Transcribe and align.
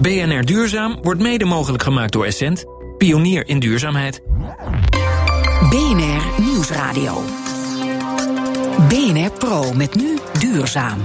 BNR 0.00 0.44
Duurzaam 0.44 0.98
wordt 1.02 1.20
mede 1.20 1.44
mogelijk 1.44 1.82
gemaakt 1.82 2.12
door 2.12 2.24
Essent, 2.24 2.64
pionier 2.98 3.48
in 3.48 3.58
duurzaamheid. 3.58 4.22
BNR 5.70 6.42
Nieuwsradio. 6.44 7.22
BNR 8.88 9.30
Pro 9.30 9.72
met 9.72 9.94
nu 9.94 10.18
duurzaam. 10.38 10.98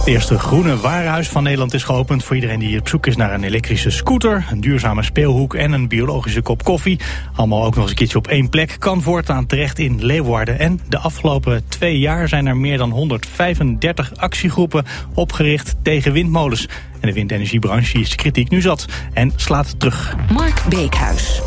Het 0.00 0.08
eerste 0.08 0.38
groene 0.38 0.76
warenhuis 0.76 1.28
van 1.28 1.42
Nederland 1.42 1.74
is 1.74 1.82
geopend 1.82 2.24
voor 2.24 2.34
iedereen 2.34 2.58
die 2.58 2.78
op 2.78 2.88
zoek 2.88 3.06
is 3.06 3.16
naar 3.16 3.34
een 3.34 3.44
elektrische 3.44 3.90
scooter, 3.90 4.46
een 4.50 4.60
duurzame 4.60 5.02
speelhoek 5.02 5.54
en 5.54 5.72
een 5.72 5.88
biologische 5.88 6.42
kop 6.42 6.64
koffie. 6.64 7.00
Allemaal 7.34 7.64
ook 7.64 7.74
nog 7.74 7.80
eens 7.80 7.90
een 7.90 7.96
keertje 7.96 8.18
op 8.18 8.26
één 8.26 8.48
plek. 8.48 8.76
Kan 8.78 9.02
voortaan 9.02 9.46
terecht 9.46 9.78
in 9.78 10.04
Leeuwarden. 10.04 10.58
En 10.58 10.80
de 10.88 10.98
afgelopen 10.98 11.68
twee 11.68 11.98
jaar 11.98 12.28
zijn 12.28 12.46
er 12.46 12.56
meer 12.56 12.78
dan 12.78 12.90
135 12.90 14.16
actiegroepen 14.16 14.84
opgericht 15.14 15.74
tegen 15.82 16.12
windmolens. 16.12 16.68
En 17.00 17.08
de 17.08 17.14
windenergiebranche 17.14 17.98
is 17.98 18.14
kritiek 18.14 18.48
nu 18.50 18.60
zat 18.60 18.86
en 19.12 19.32
slaat 19.36 19.80
terug. 19.80 20.16
Mark 20.32 20.62
Beekhuis. 20.68 21.40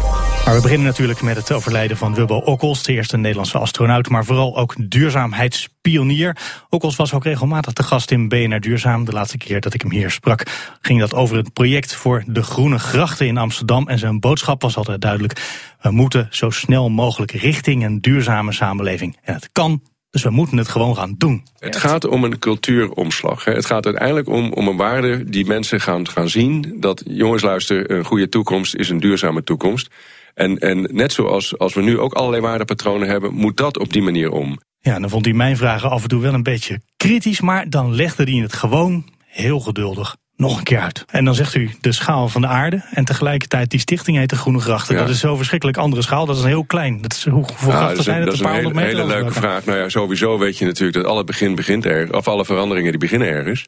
Maar 0.45 0.55
we 0.55 0.61
beginnen 0.61 0.87
natuurlijk 0.87 1.21
met 1.21 1.35
het 1.35 1.51
overlijden 1.51 1.97
van 1.97 2.15
Wubbo 2.15 2.35
Okkels, 2.35 2.83
de 2.83 2.93
eerste 2.93 3.17
Nederlandse 3.17 3.57
astronaut, 3.57 4.09
maar 4.09 4.25
vooral 4.25 4.57
ook 4.57 4.75
duurzaamheidspionier. 4.77 6.37
Okkels 6.69 6.95
was 6.95 7.13
ook 7.13 7.23
regelmatig 7.23 7.73
te 7.73 7.83
gast 7.83 8.11
in 8.11 8.27
BNR 8.27 8.59
Duurzaam. 8.59 9.05
De 9.05 9.11
laatste 9.11 9.37
keer 9.37 9.61
dat 9.61 9.73
ik 9.73 9.81
hem 9.81 9.91
hier 9.91 10.11
sprak, 10.11 10.43
ging 10.81 10.99
dat 10.99 11.13
over 11.13 11.37
het 11.37 11.53
project 11.53 11.95
voor 11.95 12.23
de 12.27 12.43
Groene 12.43 12.79
Grachten 12.79 13.27
in 13.27 13.37
Amsterdam. 13.37 13.87
En 13.87 13.99
zijn 13.99 14.19
boodschap 14.19 14.61
was 14.61 14.77
altijd 14.77 15.01
duidelijk: 15.01 15.41
we 15.81 15.91
moeten 15.91 16.27
zo 16.29 16.49
snel 16.49 16.89
mogelijk 16.89 17.31
richting 17.31 17.83
een 17.83 18.01
duurzame 18.01 18.51
samenleving. 18.51 19.17
En 19.21 19.33
het 19.33 19.49
kan 19.51 19.81
dus 20.09 20.23
we 20.23 20.29
moeten 20.29 20.57
het 20.57 20.67
gewoon 20.67 20.95
gaan 20.95 21.15
doen. 21.17 21.43
Het 21.59 21.75
gaat 21.75 22.07
om 22.07 22.23
een 22.23 22.39
cultuuromslag. 22.39 23.45
Het 23.45 23.65
gaat 23.65 23.85
uiteindelijk 23.85 24.27
om, 24.27 24.51
om 24.51 24.67
een 24.67 24.77
waarde 24.77 25.23
die 25.23 25.45
mensen 25.45 25.81
gaan, 25.81 26.07
gaan 26.07 26.29
zien. 26.29 26.77
Dat 26.79 27.03
jongens 27.07 27.41
luister, 27.41 27.91
een 27.91 28.05
goede 28.05 28.29
toekomst 28.29 28.75
is 28.75 28.89
een 28.89 28.99
duurzame 28.99 29.43
toekomst. 29.43 29.89
En, 30.33 30.57
en 30.57 30.87
net 30.91 31.11
zoals 31.11 31.57
als 31.57 31.73
we 31.73 31.81
nu 31.81 31.99
ook 31.99 32.13
allerlei 32.13 32.41
waardepatronen 32.41 33.07
hebben, 33.07 33.33
moet 33.33 33.57
dat 33.57 33.77
op 33.77 33.93
die 33.93 34.01
manier 34.01 34.31
om. 34.31 34.59
Ja, 34.79 34.99
dan 34.99 35.09
vond 35.09 35.25
hij 35.25 35.33
mijn 35.33 35.57
vragen 35.57 35.89
af 35.89 36.01
en 36.01 36.09
toe 36.09 36.21
wel 36.21 36.33
een 36.33 36.43
beetje 36.43 36.81
kritisch, 36.97 37.41
maar 37.41 37.69
dan 37.69 37.95
legde 37.95 38.23
hij 38.23 38.41
het 38.41 38.53
gewoon 38.53 39.09
heel 39.25 39.59
geduldig 39.59 40.15
nog 40.35 40.57
een 40.57 40.63
keer 40.63 40.79
uit. 40.79 41.05
En 41.07 41.25
dan 41.25 41.35
zegt 41.35 41.55
u 41.55 41.71
de 41.81 41.91
schaal 41.91 42.29
van 42.29 42.41
de 42.41 42.47
aarde. 42.47 42.85
En 42.91 43.05
tegelijkertijd 43.05 43.69
die 43.69 43.79
stichting 43.79 44.17
heet 44.17 44.29
de 44.29 44.35
Groene 44.35 44.59
Grachten. 44.59 44.95
Dat 44.95 45.09
is 45.09 45.19
zo 45.19 45.35
verschrikkelijk 45.35 45.77
andere 45.77 46.01
schaal. 46.01 46.25
Dat 46.25 46.35
is 46.35 46.41
een 46.41 46.47
heel 46.47 46.65
klein. 46.65 47.01
Dat 47.01 47.13
is, 47.13 47.25
hoeveel 47.25 47.69
ja, 47.69 47.77
grachten 47.77 48.03
zijn 48.03 48.17
het? 48.17 48.25
Dat 48.25 48.33
is 48.33 48.39
een, 48.39 48.51
hele, 48.51 48.81
hele 48.81 49.05
leuke 49.05 49.31
vraag. 49.31 49.65
Nou 49.65 49.77
ja, 49.77 49.89
sowieso 49.89 50.37
weet 50.37 50.57
je 50.57 50.65
natuurlijk 50.65 50.97
dat 50.97 51.05
alle 51.05 51.23
begin 51.23 51.55
begint 51.55 51.85
ergens. 51.85 52.11
Of 52.11 52.27
alle 52.27 52.45
veranderingen 52.45 52.91
die 52.91 52.99
beginnen 52.99 53.27
ergens. 53.27 53.67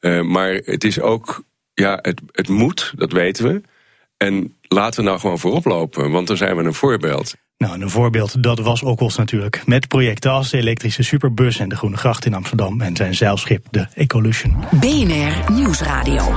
Uh, 0.00 0.20
maar 0.22 0.52
het 0.52 0.84
is 0.84 1.00
ook, 1.00 1.44
ja, 1.74 1.98
het, 2.02 2.20
het 2.32 2.48
moet, 2.48 2.92
dat 2.96 3.12
weten 3.12 3.44
we. 3.44 3.62
En 4.16 4.56
laten 4.74 5.00
we 5.00 5.08
nou 5.08 5.20
gewoon 5.20 5.38
voorop 5.38 5.64
lopen, 5.64 6.10
want 6.10 6.26
dan 6.26 6.36
zijn 6.36 6.56
we 6.56 6.62
een 6.62 6.74
voorbeeld. 6.74 7.34
Nou, 7.56 7.80
een 7.80 7.90
voorbeeld, 7.90 8.42
dat 8.42 8.58
was 8.58 8.82
Okkels 8.82 9.16
natuurlijk. 9.16 9.62
Met 9.66 9.88
projecten 9.88 10.30
als 10.30 10.50
de 10.50 10.56
elektrische 10.56 11.02
superbus 11.02 11.58
en 11.58 11.68
de 11.68 11.76
Groene 11.76 11.96
Gracht 11.96 12.26
in 12.26 12.34
Amsterdam... 12.34 12.80
en 12.80 12.96
zijn 12.96 13.14
zeilschip, 13.14 13.66
de 13.70 13.86
Ecolution. 13.94 14.56
BNR 14.70 15.52
Nieuwsradio. 15.52 16.34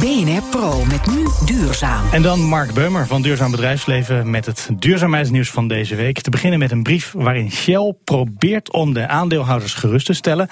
BNR 0.00 0.42
Pro 0.50 0.84
met 0.84 1.06
nu 1.06 1.26
duurzaam. 1.46 2.04
En 2.12 2.22
dan 2.22 2.40
Mark 2.40 2.72
Beumer 2.72 3.06
van 3.06 3.22
Duurzaam 3.22 3.50
Bedrijfsleven... 3.50 4.30
met 4.30 4.46
het 4.46 4.68
duurzaamheidsnieuws 4.78 5.50
van 5.50 5.68
deze 5.68 5.94
week. 5.94 6.20
Te 6.20 6.30
beginnen 6.30 6.58
met 6.58 6.70
een 6.70 6.82
brief 6.82 7.12
waarin 7.16 7.52
Shell 7.52 7.94
probeert 8.04 8.72
om 8.72 8.92
de 8.92 9.08
aandeelhouders 9.08 9.74
gerust 9.74 10.06
te 10.06 10.12
stellen... 10.12 10.48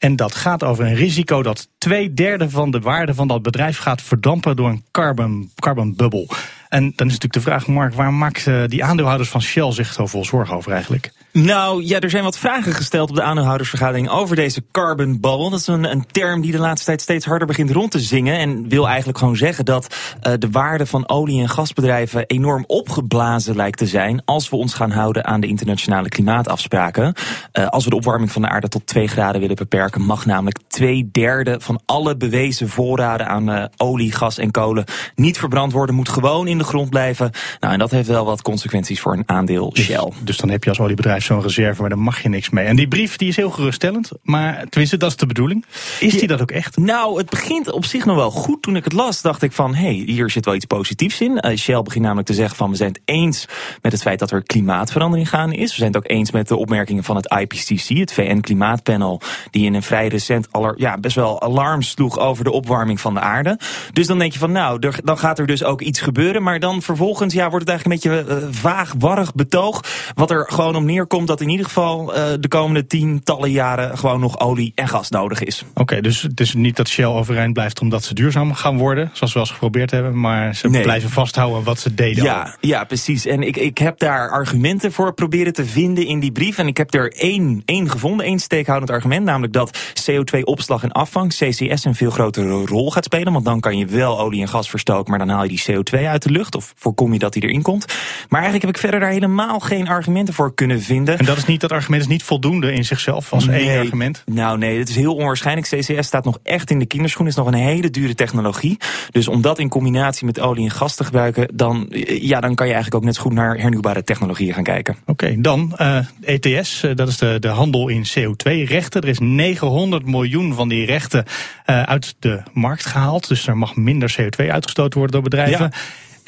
En 0.00 0.16
dat 0.16 0.34
gaat 0.34 0.64
over 0.64 0.86
een 0.86 0.94
risico 0.94 1.42
dat 1.42 1.68
twee 1.78 2.14
derde 2.14 2.50
van 2.50 2.70
de 2.70 2.80
waarde 2.80 3.14
van 3.14 3.28
dat 3.28 3.42
bedrijf 3.42 3.78
gaat 3.78 4.02
verdampen 4.02 4.56
door 4.56 4.68
een 4.68 4.84
carbon, 4.90 5.50
carbon 5.54 5.94
bubble. 5.96 6.26
En 6.70 6.82
dan 6.82 7.06
is 7.06 7.12
natuurlijk 7.12 7.32
de 7.32 7.40
vraag, 7.40 7.66
Mark, 7.66 7.94
waar 7.94 8.12
maakt 8.12 8.46
eh, 8.46 8.62
die 8.66 8.84
aandeelhouders 8.84 9.28
van 9.28 9.42
Shell 9.42 9.72
zich 9.72 9.92
zoveel 9.92 10.24
zorgen 10.24 10.56
over 10.56 10.72
eigenlijk? 10.72 11.12
Nou 11.32 11.84
ja, 11.84 12.00
er 12.00 12.10
zijn 12.10 12.24
wat 12.24 12.38
vragen 12.38 12.72
gesteld 12.72 13.10
op 13.10 13.16
de 13.16 13.22
aandeelhoudersvergadering 13.22 14.08
over 14.08 14.36
deze 14.36 14.62
carbon 14.72 15.20
bubble. 15.20 15.50
Dat 15.50 15.60
is 15.60 15.66
een, 15.66 15.90
een 15.90 16.06
term 16.06 16.40
die 16.40 16.52
de 16.52 16.58
laatste 16.58 16.86
tijd 16.86 17.00
steeds 17.00 17.24
harder 17.24 17.46
begint 17.46 17.70
rond 17.70 17.90
te 17.90 17.98
zingen. 17.98 18.38
En 18.38 18.68
wil 18.68 18.88
eigenlijk 18.88 19.18
gewoon 19.18 19.36
zeggen 19.36 19.64
dat 19.64 19.94
uh, 20.22 20.32
de 20.38 20.50
waarde 20.50 20.86
van 20.86 21.08
olie- 21.08 21.40
en 21.40 21.48
gasbedrijven 21.48 22.26
enorm 22.26 22.64
opgeblazen 22.66 23.56
lijkt 23.56 23.78
te 23.78 23.86
zijn. 23.86 24.22
Als 24.24 24.50
we 24.50 24.56
ons 24.56 24.74
gaan 24.74 24.90
houden 24.90 25.24
aan 25.24 25.40
de 25.40 25.46
internationale 25.46 26.08
klimaatafspraken. 26.08 27.14
Uh, 27.52 27.66
als 27.66 27.84
we 27.84 27.90
de 27.90 27.96
opwarming 27.96 28.32
van 28.32 28.42
de 28.42 28.48
aarde 28.48 28.68
tot 28.68 28.86
2 28.86 29.06
graden 29.06 29.40
willen 29.40 29.56
beperken, 29.56 30.02
mag 30.02 30.26
namelijk 30.26 30.58
twee 30.68 31.08
derde 31.12 31.60
van 31.60 31.80
alle 31.86 32.16
bewezen 32.16 32.68
voorraden 32.68 33.26
aan 33.26 33.50
uh, 33.50 33.64
olie, 33.76 34.12
gas 34.12 34.38
en 34.38 34.50
kolen 34.50 34.84
niet 35.14 35.38
verbrand 35.38 35.72
worden. 35.72 35.94
Moet 35.94 36.08
gewoon 36.08 36.46
in 36.46 36.59
de 36.60 36.66
grond 36.66 36.90
blijven. 36.90 37.30
Nou, 37.60 37.72
en 37.72 37.78
dat 37.78 37.90
heeft 37.90 38.08
wel 38.08 38.24
wat 38.24 38.42
consequenties 38.42 39.00
voor 39.00 39.12
een 39.12 39.22
aandeel 39.26 39.70
dus, 39.70 39.84
Shell. 39.84 40.12
Dus 40.22 40.36
dan 40.36 40.50
heb 40.50 40.64
je 40.64 40.70
als 40.70 40.80
oliebedrijf 40.80 41.24
zo'n 41.24 41.42
reserve, 41.42 41.80
maar 41.80 41.90
daar 41.90 41.98
mag 41.98 42.22
je 42.22 42.28
niks 42.28 42.50
mee. 42.50 42.66
En 42.66 42.76
die 42.76 42.88
brief 42.88 43.16
die 43.16 43.28
is 43.28 43.36
heel 43.36 43.50
geruststellend, 43.50 44.10
maar 44.22 44.64
tenminste 44.68 44.96
dat 44.96 45.10
is 45.10 45.16
de 45.16 45.26
bedoeling. 45.26 45.64
Is 46.00 46.18
die 46.18 46.28
dat 46.28 46.40
ook 46.40 46.50
echt? 46.50 46.76
Nou, 46.76 47.18
het 47.18 47.30
begint 47.30 47.70
op 47.70 47.84
zich 47.84 48.04
nog 48.04 48.16
wel 48.16 48.30
goed. 48.30 48.62
Toen 48.62 48.76
ik 48.76 48.84
het 48.84 48.92
las, 48.92 49.22
dacht 49.22 49.42
ik 49.42 49.52
van, 49.52 49.74
hé, 49.74 49.82
hey, 49.82 50.02
hier 50.06 50.30
zit 50.30 50.44
wel 50.44 50.54
iets 50.54 50.64
positiefs 50.64 51.20
in. 51.20 51.46
Uh, 51.46 51.56
Shell 51.56 51.82
begint 51.82 52.04
namelijk 52.04 52.26
te 52.26 52.34
zeggen 52.34 52.56
van, 52.56 52.70
we 52.70 52.76
zijn 52.76 52.92
het 52.92 53.00
eens 53.04 53.46
met 53.82 53.92
het 53.92 54.02
feit 54.02 54.18
dat 54.18 54.30
er 54.30 54.42
klimaatverandering 54.42 55.28
gaande 55.28 55.56
is. 55.56 55.70
We 55.70 55.76
zijn 55.76 55.92
het 55.92 55.96
ook 55.96 56.10
eens 56.10 56.30
met 56.30 56.48
de 56.48 56.56
opmerkingen 56.56 57.04
van 57.04 57.16
het 57.16 57.34
IPCC, 57.38 57.88
het 57.98 58.12
VN-klimaatpanel, 58.12 59.20
die 59.50 59.64
in 59.64 59.74
een 59.74 59.82
vrij 59.82 60.08
recent 60.08 60.52
aller, 60.52 60.74
ja, 60.76 60.98
best 60.98 61.16
wel 61.16 61.42
alarm 61.42 61.82
sloeg 61.82 62.18
over 62.18 62.44
de 62.44 62.52
opwarming 62.52 63.00
van 63.00 63.14
de 63.14 63.20
aarde. 63.20 63.58
Dus 63.92 64.06
dan 64.06 64.18
denk 64.18 64.32
je 64.32 64.38
van, 64.38 64.52
nou, 64.52 64.86
er, 64.86 64.98
dan 65.04 65.18
gaat 65.18 65.38
er 65.38 65.46
dus 65.46 65.64
ook 65.64 65.80
iets 65.80 66.00
gebeuren. 66.00 66.42
Maar 66.42 66.49
dan 66.58 66.82
vervolgens, 66.82 67.34
ja, 67.34 67.50
wordt 67.50 67.68
het 67.68 67.68
eigenlijk 67.68 68.04
een 68.06 68.24
beetje 68.24 68.40
uh, 68.40 68.48
vaag, 68.50 68.94
warrig 68.98 69.34
betoog. 69.34 69.80
Wat 70.14 70.30
er 70.30 70.46
gewoon 70.48 70.76
om 70.76 70.84
neer 70.84 71.06
komt 71.06 71.26
dat 71.26 71.40
in 71.40 71.48
ieder 71.48 71.66
geval 71.66 72.16
uh, 72.16 72.24
de 72.40 72.48
komende 72.48 72.86
tientallen 72.86 73.50
jaren 73.50 73.98
gewoon 73.98 74.20
nog 74.20 74.40
olie 74.40 74.72
en 74.74 74.88
gas 74.88 75.10
nodig 75.10 75.42
is. 75.42 75.64
Oké, 75.70 75.80
okay, 75.80 76.00
dus 76.00 76.22
het 76.22 76.40
is 76.40 76.54
niet 76.54 76.76
dat 76.76 76.88
Shell 76.88 77.04
overeind 77.04 77.52
blijft 77.52 77.80
omdat 77.80 78.04
ze 78.04 78.14
duurzaam 78.14 78.54
gaan 78.54 78.78
worden, 78.78 79.10
zoals 79.12 79.32
we 79.32 79.38
al 79.38 79.44
eens 79.44 79.54
geprobeerd 79.54 79.90
hebben, 79.90 80.20
maar 80.20 80.54
ze 80.54 80.68
nee. 80.68 80.82
blijven 80.82 81.10
vasthouden 81.10 81.64
wat 81.64 81.78
ze 81.78 81.94
deden. 81.94 82.24
Ja, 82.24 82.42
al. 82.42 82.52
ja 82.60 82.84
precies. 82.84 83.26
En 83.26 83.42
ik, 83.42 83.56
ik 83.56 83.78
heb 83.78 83.98
daar 83.98 84.30
argumenten 84.30 84.92
voor 84.92 85.14
proberen 85.14 85.52
te 85.52 85.64
vinden 85.64 86.06
in 86.06 86.20
die 86.20 86.32
brief. 86.32 86.58
En 86.58 86.66
ik 86.66 86.76
heb 86.76 86.94
er 86.94 87.12
één, 87.12 87.62
één 87.64 87.90
gevonden, 87.90 88.26
één 88.26 88.38
steekhoudend 88.38 88.90
argument, 88.90 89.24
namelijk 89.24 89.52
dat 89.52 89.94
CO2-opslag 90.10 90.82
en 90.82 90.92
afvang, 90.92 91.28
CCS, 91.28 91.84
een 91.84 91.94
veel 91.94 92.10
grotere 92.10 92.64
rol 92.64 92.90
gaat 92.90 93.04
spelen. 93.04 93.32
Want 93.32 93.44
dan 93.44 93.60
kan 93.60 93.78
je 93.78 93.86
wel 93.86 94.20
olie 94.20 94.40
en 94.40 94.48
gas 94.48 94.70
verstoken, 94.70 95.10
maar 95.10 95.18
dan 95.18 95.28
haal 95.28 95.42
je 95.42 95.48
die 95.48 95.64
CO2 95.70 96.06
uit 96.06 96.22
de 96.22 96.30
lucht. 96.30 96.39
Of 96.48 96.72
voorkom 96.76 97.12
je 97.12 97.18
dat 97.18 97.32
die 97.32 97.42
erin 97.42 97.62
komt. 97.62 97.86
Maar 98.28 98.40
eigenlijk 98.40 98.62
heb 98.64 98.74
ik 98.74 98.80
verder 98.80 99.00
daar 99.00 99.10
helemaal 99.10 99.58
geen 99.60 99.88
argumenten 99.88 100.34
voor 100.34 100.54
kunnen 100.54 100.82
vinden. 100.82 101.18
En 101.18 101.24
dat 101.24 101.36
is 101.36 101.44
niet 101.44 101.60
dat 101.60 101.72
argument 101.72 102.02
is 102.02 102.08
niet 102.08 102.22
voldoende 102.22 102.72
in 102.72 102.84
zichzelf 102.84 103.32
als 103.32 103.46
nee, 103.46 103.68
één 103.68 103.80
argument? 103.80 104.22
Nou 104.26 104.58
nee, 104.58 104.78
het 104.78 104.88
is 104.88 104.96
heel 104.96 105.14
onwaarschijnlijk. 105.14 105.68
CCS 105.68 106.06
staat 106.06 106.24
nog 106.24 106.38
echt 106.42 106.70
in 106.70 106.78
de 106.78 106.86
kinderschoen. 106.86 107.26
is 107.26 107.34
nog 107.34 107.46
een 107.46 107.54
hele 107.54 107.90
dure 107.90 108.14
technologie. 108.14 108.76
Dus 109.10 109.28
om 109.28 109.42
dat 109.42 109.58
in 109.58 109.68
combinatie 109.68 110.26
met 110.26 110.40
olie 110.40 110.64
en 110.64 110.70
gas 110.70 110.94
te 110.94 111.04
gebruiken, 111.04 111.48
dan, 111.54 111.86
ja, 112.06 112.40
dan 112.40 112.54
kan 112.54 112.66
je 112.66 112.72
eigenlijk 112.72 112.94
ook 112.94 113.04
net 113.04 113.14
zo 113.14 113.22
goed 113.22 113.32
naar 113.32 113.58
hernieuwbare 113.58 114.04
technologieën 114.04 114.54
gaan 114.54 114.62
kijken. 114.62 114.96
Oké, 115.00 115.10
okay, 115.10 115.36
dan 115.40 115.76
uh, 115.80 115.98
ETS, 116.20 116.82
uh, 116.82 116.94
dat 116.94 117.08
is 117.08 117.16
de, 117.16 117.36
de 117.40 117.48
handel 117.48 117.88
in 117.88 118.04
CO2-rechten. 118.06 119.02
Er 119.02 119.08
is 119.08 119.18
900 119.18 120.06
miljoen 120.06 120.54
van 120.54 120.68
die 120.68 120.84
rechten 120.84 121.24
uh, 121.66 121.82
uit 121.82 122.14
de 122.18 122.42
markt 122.52 122.86
gehaald. 122.86 123.28
Dus 123.28 123.46
er 123.46 123.56
mag 123.56 123.76
minder 123.76 124.16
CO2 124.20 124.50
uitgestoten 124.50 124.98
worden 124.98 125.20
door 125.20 125.30
bedrijven. 125.30 125.70
Ja. 125.72 125.78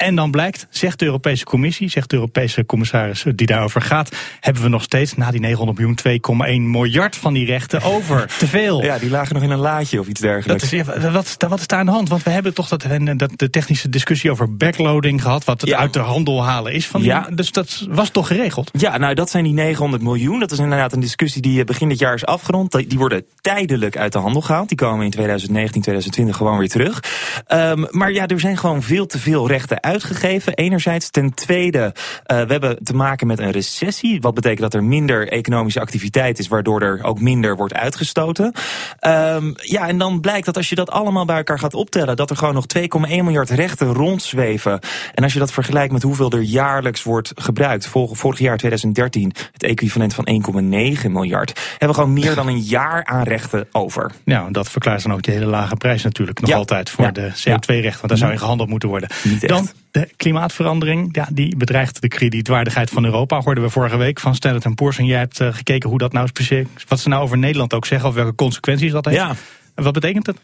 En 0.03 0.15
dan 0.15 0.31
blijkt, 0.31 0.67
zegt 0.69 0.99
de 0.99 1.05
Europese 1.05 1.43
Commissie, 1.43 1.89
zegt 1.89 2.09
de 2.09 2.15
Europese 2.15 2.65
commissaris 2.65 3.25
die 3.35 3.47
daarover 3.47 3.81
gaat, 3.81 4.15
hebben 4.39 4.63
we 4.63 4.69
nog 4.69 4.83
steeds 4.83 5.15
na 5.15 5.31
die 5.31 5.39
900 5.39 5.77
miljoen 5.77 5.99
2,1 6.61 6.61
miljard 6.61 7.15
van 7.15 7.33
die 7.33 7.45
rechten 7.45 7.81
over. 7.95 8.27
Te 8.37 8.47
veel. 8.47 8.83
Ja, 8.83 8.97
die 8.97 9.09
lagen 9.09 9.33
nog 9.33 9.43
in 9.43 9.49
een 9.49 9.59
laadje 9.59 9.99
of 9.99 10.07
iets 10.07 10.21
dergelijks. 10.21 10.69
Dat 10.69 10.71
is, 10.71 11.11
wat, 11.11 11.35
wat 11.49 11.59
is 11.59 11.67
daar 11.67 11.79
aan 11.79 11.85
de 11.85 11.91
hand? 11.91 12.09
Want 12.09 12.23
we 12.23 12.29
hebben 12.29 12.53
toch 12.53 12.67
dat, 12.67 12.85
dat 13.15 13.31
de 13.35 13.49
technische 13.49 13.89
discussie 13.89 14.31
over 14.31 14.55
backloading 14.55 15.21
gehad, 15.21 15.43
wat 15.43 15.61
het 15.61 15.69
ja. 15.69 15.77
uit 15.77 15.93
de 15.93 15.99
handel 15.99 16.43
halen 16.43 16.73
is. 16.73 16.87
Van 16.87 17.01
die, 17.01 17.09
ja. 17.09 17.27
Dus 17.33 17.51
dat 17.51 17.87
was 17.89 18.09
toch 18.09 18.27
geregeld? 18.27 18.69
Ja, 18.73 18.97
nou 18.97 19.13
dat 19.13 19.29
zijn 19.29 19.43
die 19.43 19.53
900 19.53 20.03
miljoen. 20.03 20.39
Dat 20.39 20.51
is 20.51 20.59
inderdaad 20.59 20.93
een 20.93 20.99
discussie 20.99 21.41
die 21.41 21.63
begin 21.63 21.89
dit 21.89 21.99
jaar 21.99 22.13
is 22.13 22.25
afgerond. 22.25 22.71
Die 22.71 22.97
worden 22.97 23.25
tijdelijk 23.41 23.97
uit 23.97 24.11
de 24.11 24.19
handel 24.19 24.41
gehaald. 24.41 24.67
Die 24.67 24.77
komen 24.77 25.05
in 25.05 25.11
2019, 25.11 25.81
2020 25.81 26.37
gewoon 26.37 26.57
weer 26.57 26.69
terug. 26.69 27.03
Um, 27.47 27.87
maar 27.89 28.11
ja, 28.11 28.27
er 28.27 28.39
zijn 28.39 28.57
gewoon 28.57 28.81
veel 28.81 29.05
te 29.05 29.19
veel 29.19 29.47
rechten 29.47 29.83
uit 29.83 29.92
uitgegeven. 29.93 30.53
Enerzijds. 30.53 31.09
Ten 31.09 31.33
tweede, 31.33 31.93
we 32.25 32.33
hebben 32.33 32.83
te 32.83 32.95
maken 32.95 33.27
met 33.27 33.39
een 33.39 33.51
recessie. 33.51 34.21
Wat 34.21 34.33
betekent 34.33 34.61
dat 34.61 34.73
er 34.73 34.83
minder 34.83 35.27
economische 35.27 35.79
activiteit 35.79 36.39
is, 36.39 36.47
waardoor 36.47 36.81
er 36.81 37.03
ook 37.03 37.19
minder 37.19 37.55
wordt 37.55 37.73
uitgestoten. 37.73 38.53
Um, 39.07 39.53
ja, 39.55 39.87
en 39.87 39.97
dan 39.97 40.19
blijkt 40.19 40.45
dat 40.45 40.57
als 40.57 40.69
je 40.69 40.75
dat 40.75 40.91
allemaal 40.91 41.25
bij 41.25 41.37
elkaar 41.37 41.59
gaat 41.59 41.73
optellen, 41.73 42.15
dat 42.15 42.29
er 42.29 42.35
gewoon 42.35 42.53
nog 42.53 42.65
2,1 42.77 43.15
miljard 43.23 43.49
rechten 43.49 43.93
rondzweven. 43.93 44.79
En 45.13 45.23
als 45.23 45.33
je 45.33 45.39
dat 45.39 45.51
vergelijkt 45.51 45.93
met 45.93 46.03
hoeveel 46.03 46.31
er 46.31 46.41
jaarlijks 46.41 47.03
wordt 47.03 47.31
gebruikt, 47.35 47.87
vorig 48.11 48.39
jaar 48.39 48.57
2013 48.57 49.33
het 49.51 49.63
equivalent 49.63 50.13
van 50.13 50.27
1,9 51.03 51.11
miljard, 51.11 51.59
hebben 51.69 51.87
we 51.87 51.93
gewoon 51.93 52.13
meer 52.13 52.35
dan 52.35 52.47
een 52.47 52.59
jaar 52.59 53.05
aan 53.05 53.23
rechten 53.23 53.67
over. 53.71 54.11
Ja, 54.25 54.47
dat 54.51 54.69
verklaart 54.69 55.03
dan 55.03 55.13
ook 55.13 55.21
de 55.21 55.31
hele 55.31 55.45
lage 55.45 55.75
prijs 55.75 56.03
natuurlijk 56.03 56.41
nog 56.41 56.51
altijd 56.51 56.89
voor 56.89 57.13
de 57.13 57.29
CO2-rechten, 57.29 57.99
want 57.99 58.07
daar 58.07 58.17
zou 58.17 58.31
in 58.31 58.39
gehandeld 58.39 58.69
moeten 58.69 58.89
worden. 58.89 59.09
Dan 59.39 59.69
de 59.93 60.09
klimaatverandering, 60.17 61.15
ja, 61.15 61.27
die 61.31 61.55
bedreigt 61.57 62.01
de 62.01 62.07
kredietwaardigheid 62.07 62.89
van 62.89 63.05
Europa. 63.05 63.41
Hoorden 63.41 63.63
we 63.63 63.69
vorige 63.69 63.97
week 63.97 64.19
van 64.19 64.35
Standard 64.35 64.75
Poor's. 64.75 64.97
En 64.97 65.05
jij 65.05 65.19
hebt 65.19 65.39
uh, 65.39 65.53
gekeken 65.53 65.89
hoe 65.89 65.97
dat 65.97 66.13
nou 66.13 66.31
precies, 66.31 66.65
wat 66.87 66.99
ze 66.99 67.09
nou 67.09 67.23
over 67.23 67.37
Nederland 67.37 67.73
ook 67.73 67.85
zeggen, 67.85 68.09
of 68.09 68.15
welke 68.15 68.35
consequenties 68.35 68.91
dat 68.91 69.05
heeft. 69.05 69.17
Ja. 69.17 69.35
En 69.75 69.83
wat 69.83 69.93
betekent 69.93 70.25
het? 70.25 70.37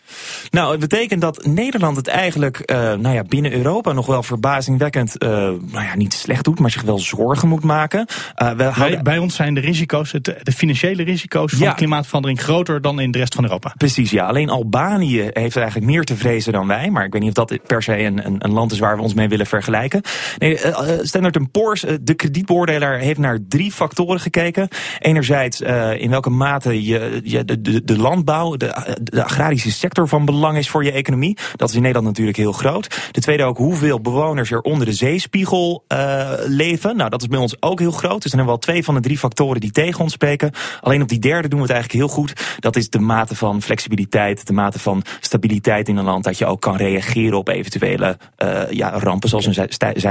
Nou, 0.49 0.71
het 0.71 0.79
betekent 0.79 1.21
dat 1.21 1.45
Nederland 1.45 1.95
het 1.97 2.07
eigenlijk 2.07 2.61
uh, 2.65 2.77
nou 2.77 3.09
ja, 3.09 3.23
binnen 3.23 3.53
Europa 3.53 3.91
nog 3.91 4.05
wel 4.05 4.23
verbazingwekkend 4.23 5.23
uh, 5.23 5.29
nou 5.29 5.59
ja, 5.71 5.95
niet 5.95 6.13
slecht 6.13 6.43
doet, 6.43 6.59
maar 6.59 6.71
zich 6.71 6.81
wel 6.81 6.99
zorgen 6.99 7.47
moet 7.47 7.63
maken. 7.63 8.07
Uh, 8.37 8.51
we 8.51 8.63
houden... 8.63 9.03
bij, 9.03 9.17
ons 9.17 9.35
zijn 9.35 9.53
de 9.53 9.59
risico's, 9.59 10.11
het, 10.11 10.23
de 10.43 10.51
financiële 10.51 11.03
risico's 11.03 11.53
van 11.53 11.75
klimaatverandering 11.75 12.41
groter 12.41 12.81
dan 12.81 12.99
in 12.99 13.11
de 13.11 13.17
rest 13.17 13.35
van 13.35 13.43
Europa. 13.43 13.73
Precies, 13.77 14.11
ja. 14.11 14.25
Alleen 14.25 14.49
Albanië 14.49 15.29
heeft 15.33 15.55
eigenlijk 15.55 15.85
meer 15.85 16.03
te 16.03 16.15
vrezen 16.15 16.53
dan 16.53 16.67
wij. 16.67 16.89
Maar 16.89 17.05
ik 17.05 17.11
weet 17.11 17.21
niet 17.21 17.37
of 17.37 17.45
dat 17.45 17.67
per 17.67 17.83
se 17.83 17.97
een, 17.97 18.25
een, 18.25 18.35
een 18.37 18.51
land 18.51 18.71
is 18.71 18.79
waar 18.79 18.95
we 18.95 19.01
ons 19.01 19.13
mee 19.13 19.27
willen 19.27 19.45
vergelijken. 19.45 20.01
Nee, 20.37 20.59
Standard 21.01 21.51
Poor's, 21.51 21.85
de 22.01 22.13
kredietbeoordelaar, 22.13 22.97
heeft 22.97 23.19
naar 23.19 23.37
drie 23.47 23.71
factoren 23.71 24.19
gekeken. 24.19 24.67
Enerzijds 24.99 25.61
in 25.97 26.09
welke 26.09 26.29
mate 26.29 26.83
je, 26.83 27.21
je 27.23 27.45
de, 27.45 27.61
de, 27.61 27.83
de 27.83 27.97
landbouw, 27.97 28.55
de, 28.55 28.97
de 29.01 29.18
de 29.19 29.25
agrarische 29.25 29.71
sector 29.71 30.07
van 30.07 30.25
belang 30.25 30.57
is 30.57 30.69
voor 30.69 30.83
je 30.83 30.91
economie. 30.91 31.37
Dat 31.55 31.69
is 31.69 31.75
in 31.75 31.81
Nederland 31.81 32.07
natuurlijk 32.07 32.37
heel 32.37 32.51
groot. 32.51 33.09
De 33.11 33.21
tweede 33.21 33.43
ook 33.43 33.57
hoeveel 33.57 34.01
bewoners 34.01 34.51
er 34.51 34.61
onder 34.61 34.85
de 34.85 34.93
zeespiegel 34.93 35.83
uh, 35.87 36.29
leven. 36.45 36.97
Nou, 36.97 37.09
dat 37.09 37.21
is 37.21 37.27
bij 37.27 37.39
ons 37.39 37.55
ook 37.59 37.79
heel 37.79 37.91
groot. 37.91 38.21
Dus 38.21 38.31
dan 38.31 38.39
hebben 38.39 38.45
we 38.45 38.51
al 38.61 38.71
twee 38.71 38.83
van 38.83 38.93
de 38.93 38.99
drie 38.99 39.17
factoren 39.17 39.61
die 39.61 39.71
tegen 39.71 39.99
ons 39.99 40.13
spreken. 40.13 40.51
Alleen 40.81 41.01
op 41.01 41.07
die 41.07 41.19
derde 41.19 41.47
doen 41.47 41.59
we 41.59 41.65
het 41.65 41.73
eigenlijk 41.73 42.03
heel 42.03 42.15
goed. 42.15 42.33
Dat 42.59 42.75
is 42.75 42.89
de 42.89 42.99
mate 42.99 43.35
van 43.35 43.61
flexibiliteit, 43.61 44.47
de 44.47 44.53
mate 44.53 44.79
van 44.79 45.03
stabiliteit 45.19 45.87
in 45.87 45.97
een 45.97 46.05
land. 46.05 46.23
Dat 46.23 46.37
je 46.37 46.45
ook 46.45 46.61
kan 46.61 46.75
reageren 46.75 47.37
op 47.37 47.47
eventuele 47.47 48.17
uh, 48.43 48.61
ja, 48.69 48.99
rampen 48.99 49.29
zoals 49.29 49.45
een 49.45 49.67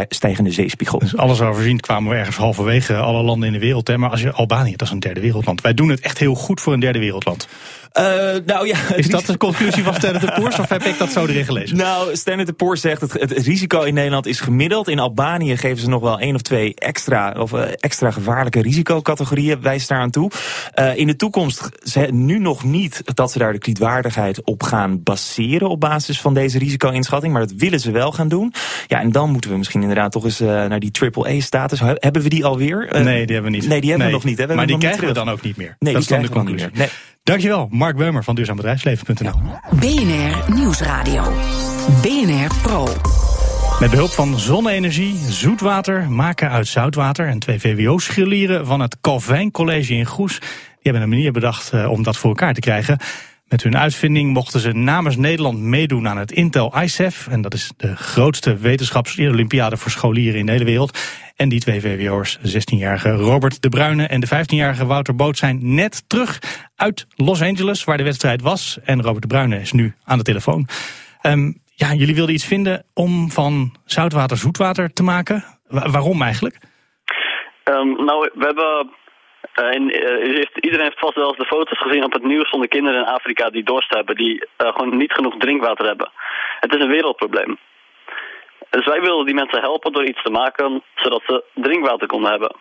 stijgende 0.09 0.51
zeespiegel. 0.51 0.99
Dus 0.99 1.17
alles 1.17 1.41
overzien 1.41 1.81
kwamen 1.81 2.11
we 2.11 2.17
ergens 2.17 2.37
halverwege 2.37 2.97
alle 2.97 3.23
landen 3.23 3.47
in 3.47 3.53
de 3.53 3.59
wereld. 3.59 3.89
Hè? 3.89 3.99
Maar 3.99 4.11
als 4.11 4.23
je 4.23 4.33
Albanië, 4.33 4.77
dat 4.77 4.87
is 4.87 4.93
een 4.93 5.01
derde 5.01 5.21
wereldland. 5.21 5.61
Wij 5.61 5.75
doen 5.75 5.89
het 5.89 6.01
echt 6.01 6.19
heel 6.19 6.35
goed 6.35 6.61
voor 6.61 6.73
een 6.73 6.81
derde 6.81 6.99
wereldland. 6.99 7.49
Uh, 7.93 8.05
nou 8.47 8.67
ja, 8.67 8.77
is 8.95 9.09
dat 9.09 9.27
de 9.27 9.37
conclusie 9.37 9.83
van 9.83 9.95
Standard 9.95 10.35
Poor's 10.35 10.59
of 10.59 10.69
heb 10.69 10.83
ik 10.83 10.99
dat 10.99 11.11
zo 11.11 11.27
erin 11.27 11.45
gelezen? 11.45 11.77
Nou, 11.77 12.17
Standard 12.17 12.57
Poor's 12.57 12.81
zegt 12.81 13.01
het, 13.01 13.13
het 13.13 13.33
risico 13.33 13.83
in 13.83 13.95
Nederland 13.95 14.27
is 14.27 14.41
gemiddeld. 14.41 14.89
In 14.89 14.99
Albanië 14.99 15.57
geven 15.57 15.79
ze 15.79 15.89
nog 15.89 16.03
wel 16.03 16.19
één 16.19 16.35
of 16.35 16.43
twee 16.43 16.75
extra, 16.75 17.35
of, 17.39 17.53
uh, 17.53 17.63
extra 17.75 18.11
gevaarlijke 18.11 18.63
risicocategorieën, 18.63 19.61
wijst 19.61 19.89
daar 19.89 20.01
aan 20.01 20.11
toe. 20.11 20.31
Uh, 20.79 20.97
in 20.97 21.07
de 21.07 21.17
toekomst 21.17 21.69
ze, 21.83 22.01
nu 22.01 22.39
nog 22.39 22.65
niet 22.65 23.03
dat 23.05 23.33
ze 23.33 23.39
daar 23.39 23.53
de 23.53 23.59
klietwaardigheid 23.59 24.43
op 24.45 24.63
gaan 24.63 25.03
baseren 25.03 25.69
op 25.69 25.81
basis 25.81 26.21
van 26.21 26.35
deze 26.35 26.59
risico-inschatting, 26.59 27.33
maar 27.33 27.47
dat 27.47 27.57
willen 27.57 27.81
ze 27.81 27.91
wel 27.91 28.13
gaan 28.13 28.29
doen. 28.29 28.53
Ja, 28.87 29.01
en 29.01 29.13
dan 29.13 29.31
moeten 29.31 29.51
we 29.51 29.57
misschien 29.57 29.81
inderdaad 29.81 30.13
toch 30.13 30.25
eens 30.25 30.39
naar 30.39 30.81
die 30.81 30.91
AAA-status. 31.01 31.81
Hebben 31.81 32.23
we 32.23 32.29
die 32.29 32.45
alweer? 32.45 32.89
nee, 32.93 33.27
die 33.27 33.35
hebben 33.35 33.53
we 33.53 33.59
niet. 33.59 33.69
Nee, 33.69 33.81
die 33.81 33.91
hebben 33.91 34.07
we 34.07 34.13
nog 34.13 34.25
niet. 34.25 34.39
Hè? 34.39 34.47
We 34.47 34.55
maar 34.55 34.67
die 34.67 34.79
krijgen 34.79 35.07
we 35.07 35.13
dan 35.13 35.29
ook 35.29 35.43
niet 35.43 35.57
meer. 35.57 35.77
Nee, 35.79 35.93
dat 35.93 36.03
die 36.03 36.17
is 36.17 36.23
dan 36.23 36.23
de 36.23 36.29
conclusie. 36.29 36.69
Nee. 36.73 36.89
Dankjewel, 37.29 37.69
Mark 37.71 37.97
Beumer 37.97 38.25
van 38.25 38.35
duurzaambedrijfsleven.nl. 38.35 39.41
BNR 39.71 40.55
Nieuwsradio. 40.55 41.23
BNR 42.03 42.55
Pro. 42.63 42.87
Met 43.81 43.91
behulp 43.91 44.11
van 44.11 44.39
zonne-energie, 44.39 45.17
zoetwater, 45.17 46.11
maken 46.11 46.51
uit 46.51 46.67
zoutwater 46.67 47.29
en 47.29 47.39
twee 47.39 47.61
VWO-scholieren 47.61 48.67
van 48.67 48.81
het 48.81 49.01
Calvijn 49.01 49.51
College 49.51 49.95
in 49.95 50.05
Goes. 50.05 50.39
Die 50.39 50.49
hebben 50.83 51.03
een 51.03 51.09
manier 51.09 51.33
bedacht 51.33 51.73
uh, 51.73 51.91
om 51.91 52.03
dat 52.03 52.17
voor 52.17 52.31
elkaar 52.31 52.55
te 52.55 52.61
krijgen. 52.61 52.99
Met 53.49 53.63
hun 53.63 53.77
uitvinding 53.77 54.33
mochten 54.33 54.61
ze 54.61 54.73
namens 54.73 55.17
Nederland 55.17 55.59
meedoen 55.59 56.09
aan 56.09 56.19
het 56.19 56.33
Intel 56.33 56.83
ICEF. 56.83 57.29
En 57.29 57.41
dat 57.41 57.55
is 57.55 57.73
de 57.77 57.97
grootste 57.97 58.57
wetenschapsolympiade 58.57 59.77
voor 59.77 59.91
scholieren 59.91 60.39
in 60.39 60.47
de 60.47 60.53
hele 60.53 60.65
wereld. 60.65 60.99
En 61.37 61.49
die 61.49 61.61
twee 61.61 61.81
VWO'ers, 61.81 62.39
de 62.43 62.53
16-jarige 62.53 63.11
Robert 63.11 63.63
de 63.63 63.69
Bruyne 63.69 64.07
en 64.07 64.21
de 64.21 64.27
15-jarige 64.27 64.87
Wouter 64.87 65.15
Boot, 65.15 65.39
zijn 65.39 65.75
net 65.75 66.09
terug 66.09 66.39
uit 66.77 67.07
Los 67.17 67.43
Angeles, 67.43 67.85
waar 67.85 67.97
de 67.97 68.03
wedstrijd 68.03 68.43
was. 68.43 68.79
En 68.85 69.03
Robert 69.03 69.23
de 69.23 69.29
Bruyne 69.29 69.61
is 69.61 69.73
nu 69.73 69.95
aan 70.05 70.19
de 70.19 70.25
telefoon. 70.25 70.69
Um, 71.23 71.61
ja, 71.75 71.93
jullie 71.95 72.15
wilden 72.15 72.35
iets 72.35 72.47
vinden 72.47 72.85
om 72.95 73.31
van 73.31 73.77
zoutwater 73.85 74.37
zoetwater 74.37 74.93
te 74.93 75.03
maken. 75.03 75.45
waarom 75.69 76.23
eigenlijk? 76.23 76.59
Um, 77.65 78.05
nou, 78.05 78.31
we 78.35 78.45
hebben 78.45 78.91
en, 79.53 79.83
uh, 79.83 80.45
iedereen 80.61 80.87
heeft 80.87 80.99
vast 80.99 81.15
wel 81.15 81.29
eens 81.29 81.37
de 81.37 81.45
foto's 81.45 81.79
gezien 81.79 82.05
op 82.05 82.13
het 82.13 82.25
nieuws 82.25 82.51
van 82.51 82.61
de 82.61 82.69
kinderen 82.69 83.01
in 83.01 83.07
Afrika 83.07 83.51
die 83.51 83.63
dorst 83.63 83.95
hebben, 83.95 84.17
die 84.17 84.35
uh, 84.35 84.73
gewoon 84.73 84.97
niet 84.97 85.13
genoeg 85.13 85.37
drinkwater 85.37 85.87
hebben. 85.87 86.11
Het 86.61 86.75
is 86.75 86.83
een 86.83 86.91
wereldprobleem. 86.91 87.59
Dus 88.71 88.87
wij 88.87 89.01
wilden 89.01 89.27
die 89.27 89.35
mensen 89.35 89.61
helpen 89.61 89.93
door 89.93 90.05
iets 90.05 90.23
te 90.23 90.31
maken 90.31 90.83
zodat 90.95 91.23
ze 91.27 91.45
drinkwater 91.55 92.07
konden 92.07 92.31
hebben. 92.31 92.57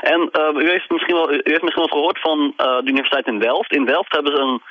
En 0.00 0.30
u, 0.56 0.70
heeft 0.70 0.90
misschien 0.90 1.14
wel, 1.14 1.32
u 1.32 1.40
heeft 1.42 1.62
misschien 1.62 1.86
wel 1.88 1.98
gehoord 1.98 2.20
van 2.20 2.52
de 2.56 2.82
Universiteit 2.84 3.26
in 3.26 3.38
Delft. 3.38 3.72
In 3.72 3.84
Delft 3.84 4.12
hebben 4.12 4.36
ze 4.36 4.42
een, 4.42 4.62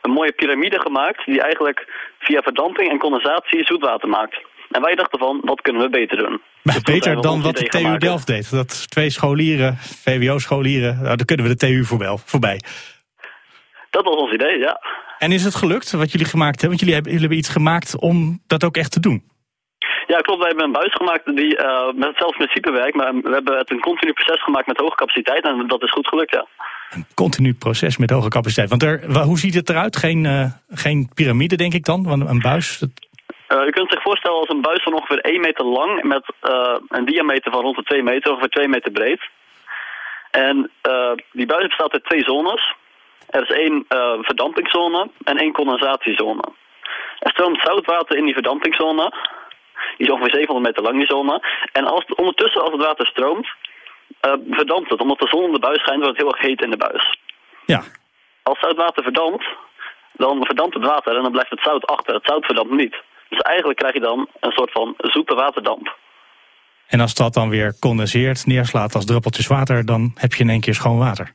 een 0.00 0.10
mooie 0.10 0.32
piramide 0.32 0.80
gemaakt 0.80 1.24
die 1.24 1.40
eigenlijk 1.40 1.86
via 2.18 2.42
verdamping 2.42 2.90
en 2.90 2.98
condensatie 2.98 3.64
zoetwater 3.64 4.08
maakt. 4.08 4.36
En 4.70 4.82
wij 4.82 4.94
dachten 4.94 5.18
van, 5.18 5.40
wat 5.44 5.60
kunnen 5.60 5.82
we 5.82 5.88
beter 5.88 6.16
doen? 6.16 6.40
Dus 6.62 6.80
beter 6.80 7.20
dan 7.20 7.42
wat 7.42 7.56
de 7.56 7.64
TU 7.64 7.98
Delft 7.98 8.26
deed. 8.26 8.50
Dat 8.50 8.90
twee 8.90 9.10
scholieren, 9.10 9.76
VWO-scholieren, 9.78 10.94
nou, 11.02 11.16
daar 11.16 11.26
kunnen 11.26 11.46
we 11.46 11.54
de 11.54 11.66
TU 11.66 11.84
voorbij. 12.24 12.60
Dat 13.90 14.04
was 14.04 14.16
ons 14.16 14.32
idee, 14.32 14.58
ja. 14.58 14.80
En 15.18 15.32
is 15.32 15.44
het 15.44 15.54
gelukt 15.54 15.90
wat 15.90 16.12
jullie 16.12 16.26
gemaakt 16.26 16.60
hebben? 16.60 16.68
Want 16.68 16.80
jullie 16.80 16.94
hebben, 16.94 17.12
jullie 17.12 17.26
hebben 17.28 17.44
iets 17.44 17.56
gemaakt 17.56 17.98
om 17.98 18.42
dat 18.46 18.64
ook 18.64 18.76
echt 18.76 18.92
te 18.92 19.00
doen. 19.00 19.32
Ja, 20.06 20.18
klopt. 20.18 20.38
Wij 20.38 20.48
hebben 20.48 20.66
een 20.66 20.72
buis 20.72 20.94
gemaakt 20.94 21.36
die 21.36 21.58
uh, 21.58 21.92
met 21.94 22.08
hetzelfde 22.08 22.36
principe 22.36 22.70
werkt. 22.70 22.96
Maar 22.96 23.12
we 23.14 23.30
hebben 23.30 23.58
het 23.58 23.70
een 23.70 23.80
continu 23.80 24.12
proces 24.12 24.42
gemaakt 24.42 24.66
met 24.66 24.76
hoge 24.76 24.96
capaciteit. 24.96 25.44
En 25.44 25.66
dat 25.66 25.82
is 25.82 25.90
goed 25.90 26.08
gelukt, 26.08 26.30
ja. 26.30 26.46
Een 26.90 27.06
continu 27.14 27.54
proces 27.54 27.96
met 27.96 28.10
hoge 28.10 28.28
capaciteit. 28.28 28.68
Want 28.68 28.82
er, 28.82 29.22
hoe 29.22 29.38
ziet 29.38 29.54
het 29.54 29.68
eruit? 29.68 29.96
Geen, 29.96 30.24
uh, 30.24 30.46
geen 30.70 31.08
piramide, 31.14 31.56
denk 31.56 31.74
ik 31.74 31.84
dan? 31.84 32.02
Want 32.02 32.28
een 32.28 32.40
buis, 32.40 32.82
uh, 33.48 33.66
u 33.66 33.70
kunt 33.70 33.90
zich 33.90 34.02
voorstellen 34.02 34.38
als 34.38 34.48
een 34.48 34.60
buis 34.60 34.82
van 34.82 34.92
ongeveer 34.92 35.18
1 35.18 35.40
meter 35.40 35.64
lang 35.64 36.02
met 36.02 36.24
uh, 36.42 36.76
een 36.88 37.04
diameter 37.04 37.52
van 37.52 37.60
rond 37.60 37.76
de 37.76 37.82
2 37.82 38.02
meter, 38.02 38.30
ongeveer 38.30 38.48
2 38.48 38.68
meter 38.68 38.92
breed. 38.92 39.20
En 40.30 40.70
uh, 40.88 41.12
die 41.32 41.46
buis 41.46 41.66
bestaat 41.66 41.92
uit 41.92 42.04
twee 42.04 42.24
zones. 42.24 42.74
Er 43.28 43.42
is 43.42 43.56
één 43.56 43.84
verdampingszone 44.20 45.10
en 45.24 45.36
één 45.38 45.52
condensatiezone. 45.52 46.42
Er 47.18 47.30
stroomt 47.30 47.60
zoutwater 47.62 48.16
in 48.16 48.24
die 48.24 48.32
verdampingszone. 48.32 49.12
Die 49.96 50.06
is 50.06 50.12
ongeveer 50.12 50.34
700 50.34 50.66
meter 50.66 50.82
lang, 50.82 50.96
die 50.98 51.16
zone. 51.16 51.42
En 51.72 51.84
als, 51.84 52.04
ondertussen, 52.04 52.62
als 52.62 52.72
het 52.72 52.84
water 52.84 53.06
stroomt, 53.06 53.48
verdampt 54.50 54.90
het. 54.90 55.00
Omdat 55.00 55.18
de 55.18 55.28
zon 55.28 55.44
in 55.44 55.52
de 55.52 55.58
buis 55.58 55.80
schijnt, 55.80 56.02
wordt 56.02 56.18
het 56.18 56.26
heel 56.26 56.36
erg 56.36 56.46
heet 56.46 56.62
in 56.62 56.70
de 56.70 56.76
buis. 56.76 57.18
Ja. 57.66 57.82
Als 58.42 58.58
zoutwater 58.58 59.02
verdampt, 59.02 59.44
dan 60.12 60.44
verdampt 60.44 60.74
het 60.74 60.84
water 60.84 61.16
en 61.16 61.22
dan 61.22 61.32
blijft 61.32 61.50
het 61.50 61.62
zout 61.62 61.86
achter. 61.86 62.14
Het 62.14 62.26
zout 62.26 62.44
verdampt 62.44 62.72
niet. 62.72 62.96
Dus 63.34 63.42
eigenlijk 63.42 63.78
krijg 63.78 63.94
je 63.94 64.00
dan 64.00 64.28
een 64.40 64.52
soort 64.52 64.72
van 64.72 64.94
zoete 64.96 65.34
waterdamp. 65.34 65.98
En 66.86 67.00
als 67.00 67.14
dat 67.14 67.34
dan 67.34 67.48
weer 67.48 67.78
condenseert, 67.78 68.46
neerslaat 68.46 68.94
als 68.94 69.04
druppeltjes 69.04 69.46
water, 69.46 69.84
dan 69.84 70.12
heb 70.14 70.34
je 70.34 70.42
in 70.42 70.50
één 70.50 70.60
keer 70.60 70.74
schoon 70.74 70.98
water. 70.98 71.34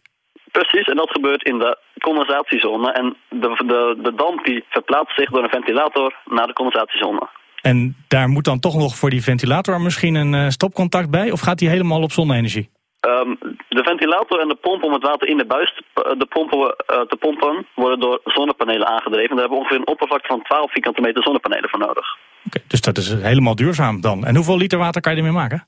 Precies, 0.51 0.87
en 0.87 0.95
dat 0.95 1.09
gebeurt 1.09 1.43
in 1.43 1.57
de 1.59 1.77
condensatiezone. 1.99 2.91
En 2.91 3.17
de, 3.29 3.63
de, 3.65 3.99
de 4.01 4.13
damp 4.15 4.45
die 4.45 4.63
verplaatst 4.69 5.15
zich 5.15 5.29
door 5.29 5.43
een 5.43 5.49
ventilator 5.49 6.15
naar 6.25 6.47
de 6.47 6.53
condensatiezone. 6.53 7.29
En 7.61 7.95
daar 8.07 8.29
moet 8.29 8.43
dan 8.43 8.59
toch 8.59 8.75
nog 8.75 8.95
voor 8.95 9.09
die 9.09 9.23
ventilator 9.23 9.81
misschien 9.81 10.15
een 10.15 10.33
uh, 10.33 10.49
stopcontact 10.49 11.09
bij? 11.09 11.31
Of 11.31 11.39
gaat 11.39 11.57
die 11.57 11.69
helemaal 11.69 12.01
op 12.01 12.11
zonne-energie? 12.11 12.69
Um, 13.07 13.37
de 13.69 13.83
ventilator 13.83 14.39
en 14.39 14.47
de 14.47 14.55
pomp 14.55 14.83
om 14.83 14.93
het 14.93 15.03
water 15.03 15.27
in 15.27 15.37
de 15.37 15.45
buis 15.45 15.73
te, 15.73 16.01
eh, 16.03 16.19
de 16.19 16.25
pompen, 16.25 16.57
uh, 16.59 17.01
te 17.01 17.15
pompen 17.19 17.67
worden 17.75 17.99
door 17.99 18.21
zonnepanelen 18.23 18.87
aangedreven. 18.87 19.35
Daar 19.35 19.39
hebben 19.39 19.57
we 19.57 19.63
ongeveer 19.63 19.77
een 19.77 19.87
oppervlakte 19.87 20.27
van 20.27 20.41
12 20.41 20.71
vierkante 20.71 21.01
meter 21.01 21.23
zonnepanelen 21.23 21.69
voor 21.69 21.79
nodig. 21.79 22.17
Oké, 22.45 22.59
dus 22.67 22.81
dat 22.81 22.97
is 22.97 23.13
helemaal 23.13 23.55
duurzaam 23.55 24.01
dan. 24.01 24.25
En 24.25 24.35
hoeveel 24.35 24.57
liter 24.57 24.77
water 24.77 25.01
kan 25.01 25.11
je 25.11 25.17
ermee 25.17 25.33
maken? 25.33 25.67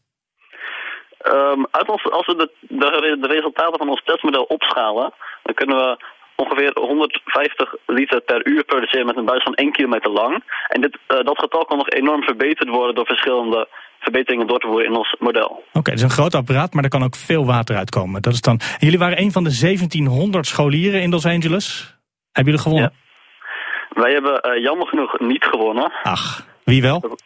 Um, 1.27 1.67
uit 1.71 1.87
als, 1.87 2.11
als 2.11 2.25
we 2.25 2.35
de, 2.35 2.51
de, 2.59 3.17
de, 3.21 3.27
resultaten 3.27 3.77
van 3.77 3.89
ons 3.89 4.03
testmodel 4.03 4.43
opschalen, 4.43 5.13
dan 5.43 5.53
kunnen 5.53 5.77
we 5.77 6.05
ongeveer 6.35 6.71
150 6.73 7.75
liter 7.85 8.21
per 8.21 8.47
uur 8.47 8.63
produceren 8.63 9.05
met 9.05 9.17
een 9.17 9.25
buis 9.25 9.43
van 9.43 9.53
1 9.53 9.71
kilometer 9.71 10.11
lang. 10.11 10.43
En 10.67 10.81
dit, 10.81 10.97
uh, 11.07 11.19
dat 11.23 11.39
getal 11.39 11.65
kan 11.65 11.77
nog 11.77 11.89
enorm 11.89 12.23
verbeterd 12.23 12.69
worden 12.69 12.95
door 12.95 13.05
verschillende 13.05 13.67
verbeteringen 14.01 14.47
door 14.47 14.59
te 14.59 14.67
voeren 14.67 14.85
in 14.85 14.95
ons 14.95 15.15
model. 15.19 15.49
Oké, 15.49 15.77
okay, 15.77 15.93
het 15.93 15.93
is 15.93 16.01
een 16.01 16.09
groot 16.09 16.35
apparaat, 16.35 16.73
maar 16.73 16.83
er 16.83 16.89
kan 16.89 17.03
ook 17.03 17.15
veel 17.15 17.45
water 17.45 17.75
uitkomen. 17.75 18.21
Dat 18.21 18.33
is 18.33 18.41
dan... 18.41 18.59
Jullie 18.79 18.99
waren 18.99 19.21
een 19.21 19.31
van 19.31 19.43
de 19.43 19.57
1700 19.59 20.47
scholieren 20.47 21.01
in 21.01 21.09
Los 21.09 21.25
Angeles. 21.25 21.97
Hebben 22.31 22.53
jullie 22.53 22.67
gewonnen? 22.67 22.93
Ja. 22.93 24.01
Wij 24.01 24.11
hebben 24.13 24.49
uh, 24.49 24.63
jammer 24.63 24.87
genoeg 24.87 25.19
niet 25.19 25.43
gewonnen. 25.43 25.91
Ach, 26.03 26.45
wie 26.63 26.81
wel? 26.81 27.17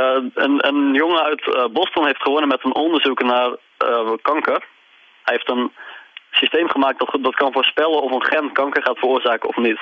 Uh, 0.00 0.30
een, 0.34 0.66
een, 0.66 0.92
jongen 0.94 1.22
uit 1.22 1.72
Boston 1.72 2.06
heeft 2.06 2.22
gewonnen 2.22 2.48
met 2.48 2.64
een 2.64 2.74
onderzoek 2.74 3.22
naar 3.22 3.56
kanker. 4.22 4.64
Hij 5.24 5.34
heeft 5.34 5.50
een 5.50 5.72
systeem 6.30 6.68
gemaakt 6.68 6.98
dat, 6.98 7.18
dat 7.22 7.34
kan 7.34 7.52
voorspellen 7.52 8.02
of 8.02 8.12
een 8.12 8.24
gen 8.24 8.52
kanker 8.52 8.82
gaat 8.82 8.98
veroorzaken 8.98 9.48
of 9.48 9.56
niet. 9.56 9.80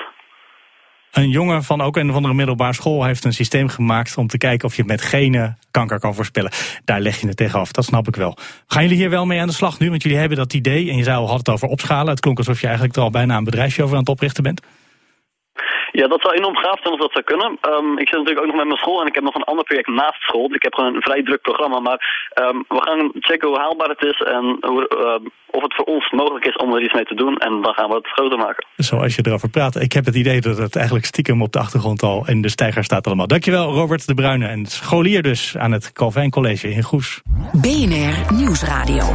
Een 1.13 1.29
jongen 1.29 1.63
van 1.63 1.81
ook 1.81 1.97
een 1.97 2.09
of 2.09 2.15
andere 2.15 2.33
middelbare 2.33 2.73
school 2.73 3.03
heeft 3.03 3.23
een 3.23 3.33
systeem 3.33 3.67
gemaakt 3.67 4.17
om 4.17 4.27
te 4.27 4.37
kijken 4.37 4.67
of 4.67 4.75
je 4.75 4.83
met 4.85 5.01
genen 5.01 5.57
kanker 5.71 5.99
kan 5.99 6.13
voorspellen. 6.13 6.51
Daar 6.85 6.99
leg 6.99 7.21
je 7.21 7.27
het 7.27 7.37
tegen 7.37 7.59
af, 7.59 7.71
dat 7.71 7.85
snap 7.85 8.07
ik 8.07 8.15
wel. 8.15 8.37
Gaan 8.67 8.83
jullie 8.83 8.97
hier 8.97 9.09
wel 9.09 9.25
mee 9.25 9.39
aan 9.39 9.47
de 9.47 9.53
slag 9.53 9.79
nu? 9.79 9.89
Want 9.89 10.03
jullie 10.03 10.17
hebben 10.17 10.37
dat 10.37 10.53
idee 10.53 10.89
en 10.89 10.97
je 10.97 11.03
zei 11.03 11.17
al 11.17 11.27
had 11.27 11.37
het 11.37 11.49
over 11.49 11.67
opschalen. 11.67 12.09
Het 12.09 12.19
klonk 12.19 12.37
alsof 12.37 12.59
je 12.59 12.65
eigenlijk 12.65 12.95
er 12.95 13.01
al 13.01 13.09
bijna 13.09 13.37
een 13.37 13.43
bedrijfje 13.43 13.83
over 13.83 13.95
aan 13.95 14.01
het 14.01 14.09
oprichten 14.09 14.43
bent. 14.43 14.61
Ja, 15.91 16.07
dat 16.07 16.21
zou 16.21 16.33
enorm 16.35 16.55
gaaf 16.55 16.79
zijn 16.79 16.93
als 16.93 17.01
dat 17.01 17.11
zou 17.11 17.23
kunnen. 17.23 17.57
Um, 17.69 17.97
ik 17.97 18.07
zit 18.07 18.17
natuurlijk 18.17 18.45
ook 18.45 18.51
nog 18.51 18.61
met 18.61 18.65
mijn 18.65 18.77
school 18.77 19.01
en 19.01 19.07
ik 19.07 19.15
heb 19.15 19.23
nog 19.23 19.35
een 19.35 19.49
ander 19.51 19.65
project 19.65 19.87
naast 19.87 20.21
school. 20.21 20.53
Ik 20.53 20.63
heb 20.63 20.73
gewoon 20.73 20.95
een 20.95 21.01
vrij 21.01 21.23
druk 21.23 21.41
programma, 21.41 21.79
maar 21.79 22.29
um, 22.41 22.65
we 22.67 22.81
gaan 22.81 23.11
checken 23.13 23.47
hoe 23.47 23.59
haalbaar 23.59 23.89
het 23.89 24.03
is 24.03 24.19
en 24.21 24.57
hoe, 24.61 24.81
uh, 24.97 25.29
of 25.55 25.61
het 25.61 25.75
voor 25.75 25.85
ons 25.85 26.11
mogelijk 26.11 26.45
is 26.45 26.55
om 26.55 26.73
er 26.73 26.83
iets 26.83 26.93
mee 26.93 27.03
te 27.03 27.15
doen. 27.15 27.37
En 27.37 27.61
dan 27.61 27.73
gaan 27.73 27.89
we 27.89 27.95
het 27.95 28.07
groter 28.07 28.37
maken. 28.37 28.65
Zoals 28.75 29.15
je 29.15 29.25
erover 29.25 29.49
praat, 29.49 29.81
ik 29.81 29.93
heb 29.93 30.05
het 30.05 30.15
idee 30.15 30.41
dat 30.41 30.57
het 30.57 30.75
eigenlijk 30.75 31.05
stiekem 31.05 31.41
op 31.41 31.51
de 31.51 31.59
achtergrond 31.59 32.03
al 32.03 32.27
in 32.27 32.41
de 32.41 32.49
stijger 32.49 32.83
staat 32.83 33.07
allemaal. 33.07 33.27
Dankjewel 33.27 33.73
Robert 33.73 34.07
de 34.07 34.13
Bruyne 34.13 34.47
en 34.47 34.65
scholier 34.65 35.21
dus 35.21 35.57
aan 35.57 35.71
het 35.71 35.91
Calvijn 35.91 36.29
College 36.29 36.69
in 36.69 36.83
Goes. 36.83 37.21
BNR 37.51 38.33
Nieuwsradio. 38.33 39.05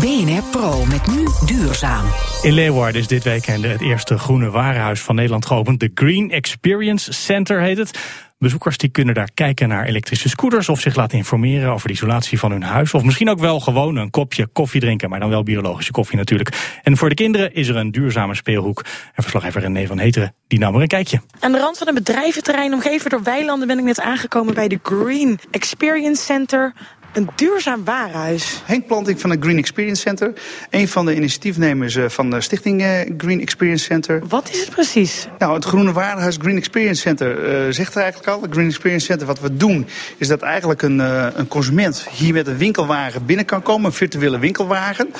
BNR 0.00 0.42
Pro 0.50 0.84
met 0.84 1.06
nu 1.06 1.26
duurzaam. 1.46 2.04
In 2.42 2.52
Leeuwarden 2.52 3.00
is 3.00 3.06
dit 3.06 3.24
weekend 3.24 3.64
het 3.64 3.80
eerste 3.80 4.18
groene 4.18 4.50
warenhuis 4.50 5.00
van 5.00 5.14
Nederland 5.14 5.46
geopend. 5.46 5.80
De 5.80 5.90
Green 5.94 6.30
Experience 6.30 7.12
Center 7.12 7.60
heet 7.60 7.78
het. 7.78 8.28
Bezoekers 8.40 8.76
die 8.76 8.88
kunnen 8.88 9.14
daar 9.14 9.30
kijken 9.34 9.68
naar 9.68 9.86
elektrische 9.86 10.28
scooters 10.28 10.68
of 10.68 10.80
zich 10.80 10.96
laten 10.96 11.18
informeren 11.18 11.72
over 11.72 11.88
de 11.88 11.94
isolatie 11.94 12.38
van 12.38 12.50
hun 12.50 12.62
huis. 12.62 12.94
Of 12.94 13.02
misschien 13.02 13.30
ook 13.30 13.38
wel 13.38 13.60
gewoon 13.60 13.96
een 13.96 14.10
kopje 14.10 14.46
koffie 14.46 14.80
drinken, 14.80 15.10
maar 15.10 15.20
dan 15.20 15.28
wel 15.28 15.42
biologische 15.42 15.92
koffie 15.92 16.16
natuurlijk. 16.16 16.78
En 16.82 16.96
voor 16.96 17.08
de 17.08 17.14
kinderen 17.14 17.54
is 17.54 17.68
er 17.68 17.76
een 17.76 17.90
duurzame 17.90 18.34
speelhoek. 18.34 18.84
En 19.14 19.22
verslaggever 19.22 19.60
René 19.60 19.86
van 19.86 19.98
Heteren, 19.98 20.34
die 20.48 20.58
nam 20.58 20.74
er 20.74 20.80
een 20.80 20.88
kijkje. 20.88 21.20
Aan 21.40 21.52
de 21.52 21.58
rand 21.58 21.78
van 21.78 21.88
een 21.88 21.94
bedrijventerrein 21.94 22.72
omgeven 22.72 23.10
door 23.10 23.22
weilanden 23.22 23.66
ben 23.68 23.78
ik 23.78 23.84
net 23.84 24.00
aangekomen 24.00 24.54
bij 24.54 24.68
de 24.68 24.78
Green 24.82 25.38
Experience 25.50 26.22
Center. 26.22 26.72
Een 27.12 27.28
duurzaam 27.36 27.84
warenhuis. 27.84 28.62
Henk 28.64 28.86
Planting 28.86 29.20
van 29.20 29.30
het 29.30 29.42
Green 29.42 29.58
Experience 29.58 30.02
Center. 30.02 30.32
Een 30.70 30.88
van 30.88 31.06
de 31.06 31.14
initiatiefnemers 31.14 31.96
eh, 31.96 32.08
van 32.08 32.30
de 32.30 32.40
stichting 32.40 32.82
eh, 32.82 33.10
Green 33.18 33.40
Experience 33.40 33.84
Center. 33.84 34.22
Wat 34.28 34.50
is 34.50 34.60
het 34.60 34.70
precies? 34.70 35.26
Nou, 35.38 35.54
het 35.54 35.64
Groene 35.64 35.92
Warenhuis 35.92 36.36
Green 36.40 36.56
Experience 36.56 37.00
Center 37.00 37.66
uh, 37.66 37.72
zegt 37.72 37.94
er 37.94 38.02
eigenlijk 38.02 38.32
al. 38.32 38.42
Het 38.42 38.52
Green 38.52 38.66
Experience 38.66 39.06
Center, 39.06 39.26
wat 39.26 39.40
we 39.40 39.56
doen, 39.56 39.86
is 40.16 40.28
dat 40.28 40.42
eigenlijk 40.42 40.82
een, 40.82 40.98
uh, 40.98 41.26
een 41.34 41.48
consument 41.48 42.06
hier 42.10 42.32
met 42.32 42.46
een 42.46 42.56
winkelwagen 42.56 43.26
binnen 43.26 43.44
kan 43.44 43.62
komen. 43.62 43.86
Een 43.86 43.92
virtuele 43.92 44.38
winkelwagen. 44.38 45.12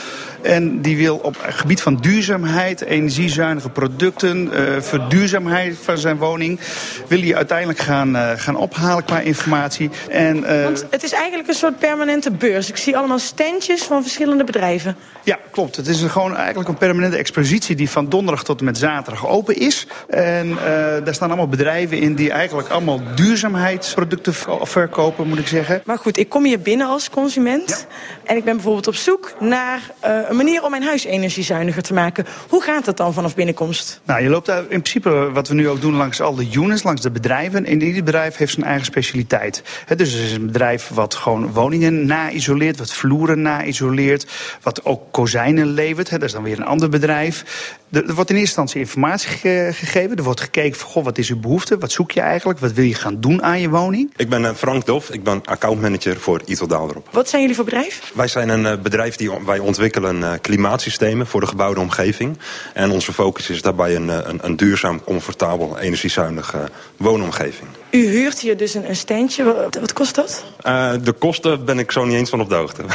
En 0.42 0.80
die 0.80 0.96
wil 0.96 1.16
op 1.16 1.36
het 1.40 1.54
gebied 1.54 1.82
van 1.82 1.96
duurzaamheid, 1.96 2.80
energiezuinige 2.80 3.68
producten, 3.68 4.50
uh, 4.52 4.80
verduurzaamheid 4.80 5.76
van 5.82 5.98
zijn 5.98 6.16
woning, 6.16 6.60
wil 7.08 7.20
hij 7.20 7.36
uiteindelijk 7.36 7.78
gaan, 7.78 8.38
gaan 8.38 8.56
ophalen 8.56 9.04
qua 9.04 9.20
informatie. 9.20 9.90
En, 10.08 10.62
Want 10.64 10.86
het 10.90 11.02
is 11.02 11.12
eigenlijk 11.12 11.48
een 11.48 11.54
soort 11.54 11.78
permanente 11.78 12.30
beurs. 12.30 12.68
Ik 12.68 12.76
zie 12.76 12.96
allemaal 12.96 13.18
standjes 13.18 13.82
van 13.82 14.02
verschillende 14.02 14.44
bedrijven. 14.44 14.96
Ja, 15.24 15.38
klopt. 15.50 15.76
Het 15.76 15.86
is 15.86 16.02
gewoon 16.02 16.36
eigenlijk 16.36 16.68
een 16.68 16.76
permanente 16.76 17.16
expositie 17.16 17.76
die 17.76 17.90
van 17.90 18.08
donderdag 18.08 18.44
tot 18.44 18.58
en 18.58 18.64
met 18.64 18.78
zaterdag 18.78 19.28
open 19.28 19.56
is. 19.56 19.86
En 20.08 20.48
uh, 20.48 20.56
daar 21.04 21.14
staan 21.14 21.28
allemaal 21.28 21.48
bedrijven 21.48 21.98
in 21.98 22.14
die 22.14 22.30
eigenlijk 22.30 22.68
allemaal 22.68 23.00
duurzaamheidsproducten 23.14 24.34
verkopen, 24.62 25.28
moet 25.28 25.38
ik 25.38 25.46
zeggen. 25.46 25.82
Maar 25.84 25.98
goed, 25.98 26.16
ik 26.16 26.28
kom 26.28 26.44
hier 26.44 26.60
binnen 26.60 26.86
als 26.86 27.10
consument. 27.10 27.68
Ja. 27.68 27.96
En 28.24 28.36
ik 28.36 28.44
ben 28.44 28.54
bijvoorbeeld 28.54 28.86
op 28.86 28.94
zoek 28.94 29.34
naar 29.38 29.80
uh, 30.04 30.29
een 30.30 30.36
manier 30.36 30.64
om 30.64 30.70
mijn 30.70 30.82
huis 30.82 31.04
energiezuiniger 31.04 31.82
te 31.82 31.94
maken. 31.94 32.26
Hoe 32.48 32.62
gaat 32.62 32.84
dat 32.84 32.96
dan 32.96 33.12
vanaf 33.12 33.34
binnenkomst? 33.34 34.00
Nou, 34.04 34.22
je 34.22 34.28
loopt 34.28 34.46
daar 34.46 34.60
in 34.60 34.66
principe 34.82 35.30
wat 35.32 35.48
we 35.48 35.54
nu 35.54 35.68
ook 35.68 35.80
doen 35.80 35.94
langs 35.94 36.20
al 36.20 36.34
de 36.34 36.48
units, 36.52 36.82
langs 36.82 37.00
de 37.00 37.10
bedrijven. 37.10 37.66
En 37.66 37.82
ieder 37.82 38.04
bedrijf 38.04 38.36
heeft 38.36 38.52
zijn 38.52 38.66
eigen 38.66 38.84
specialiteit. 38.84 39.62
Dus 39.96 40.14
er 40.14 40.24
is 40.24 40.32
een 40.32 40.46
bedrijf 40.46 40.88
wat 40.88 41.14
gewoon 41.14 41.52
woningen 41.52 42.06
na-isoleert, 42.06 42.78
wat 42.78 42.92
vloeren 42.92 43.42
na-isoleert, 43.42 44.26
wat 44.62 44.84
ook 44.84 45.02
kozijnen 45.10 45.66
levert. 45.66 46.10
Dat 46.10 46.22
is 46.22 46.32
dan 46.32 46.42
weer 46.42 46.58
een 46.58 46.64
ander 46.64 46.88
bedrijf. 46.88 47.44
Er, 47.90 48.08
er 48.08 48.14
wordt 48.14 48.30
in 48.30 48.36
eerste 48.36 48.60
instantie 48.60 48.80
informatie 48.80 49.28
ge 49.28 49.70
gegeven. 49.72 50.16
Er 50.16 50.22
wordt 50.22 50.40
gekeken 50.40 50.78
van, 50.78 50.88
goh, 50.88 51.04
wat 51.04 51.18
is 51.18 51.30
uw 51.30 51.40
behoefte? 51.40 51.78
Wat 51.78 51.92
zoek 51.92 52.10
je 52.10 52.20
eigenlijk? 52.20 52.58
Wat 52.58 52.72
wil 52.72 52.84
je 52.84 52.94
gaan 52.94 53.20
doen 53.20 53.42
aan 53.42 53.60
je 53.60 53.68
woning? 53.68 54.12
Ik 54.16 54.28
ben 54.28 54.56
Frank 54.56 54.86
Dof. 54.86 55.10
Ik 55.10 55.24
ben 55.24 55.42
accountmanager 55.44 56.16
voor 56.16 56.40
Itel 56.44 56.66
Daalderop. 56.66 57.08
Wat 57.10 57.28
zijn 57.28 57.40
jullie 57.40 57.56
voor 57.56 57.64
bedrijf? 57.64 58.12
Wij 58.14 58.28
zijn 58.28 58.48
een 58.48 58.82
bedrijf 58.82 59.16
die 59.16 59.30
wij 59.46 59.58
ontwikkelen 59.58 60.40
klimaatsystemen 60.40 61.26
voor 61.26 61.40
de 61.40 61.46
gebouwde 61.46 61.80
omgeving. 61.80 62.38
En 62.74 62.90
onze 62.90 63.12
focus 63.12 63.50
is 63.50 63.62
daarbij 63.62 63.96
een, 63.96 64.08
een, 64.08 64.38
een 64.42 64.56
duurzaam, 64.56 65.04
comfortabel, 65.04 65.78
energiezuinige 65.78 66.68
woonomgeving. 66.96 67.68
U 67.90 68.06
huurt 68.06 68.40
hier 68.40 68.56
dus 68.56 68.74
een, 68.74 68.96
standje. 68.96 69.44
Wat, 69.44 69.78
wat 69.80 69.92
kost 69.92 70.14
dat? 70.14 70.44
Uh, 70.66 70.92
de 71.02 71.12
kosten 71.12 71.64
ben 71.64 71.78
ik 71.78 71.90
zo 71.90 72.04
niet 72.04 72.16
eens 72.16 72.30
van 72.30 72.40
op 72.40 72.48
de 72.48 72.54
hoogte. 72.54 72.82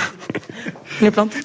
Meneer 0.97 1.11
Plant? 1.11 1.35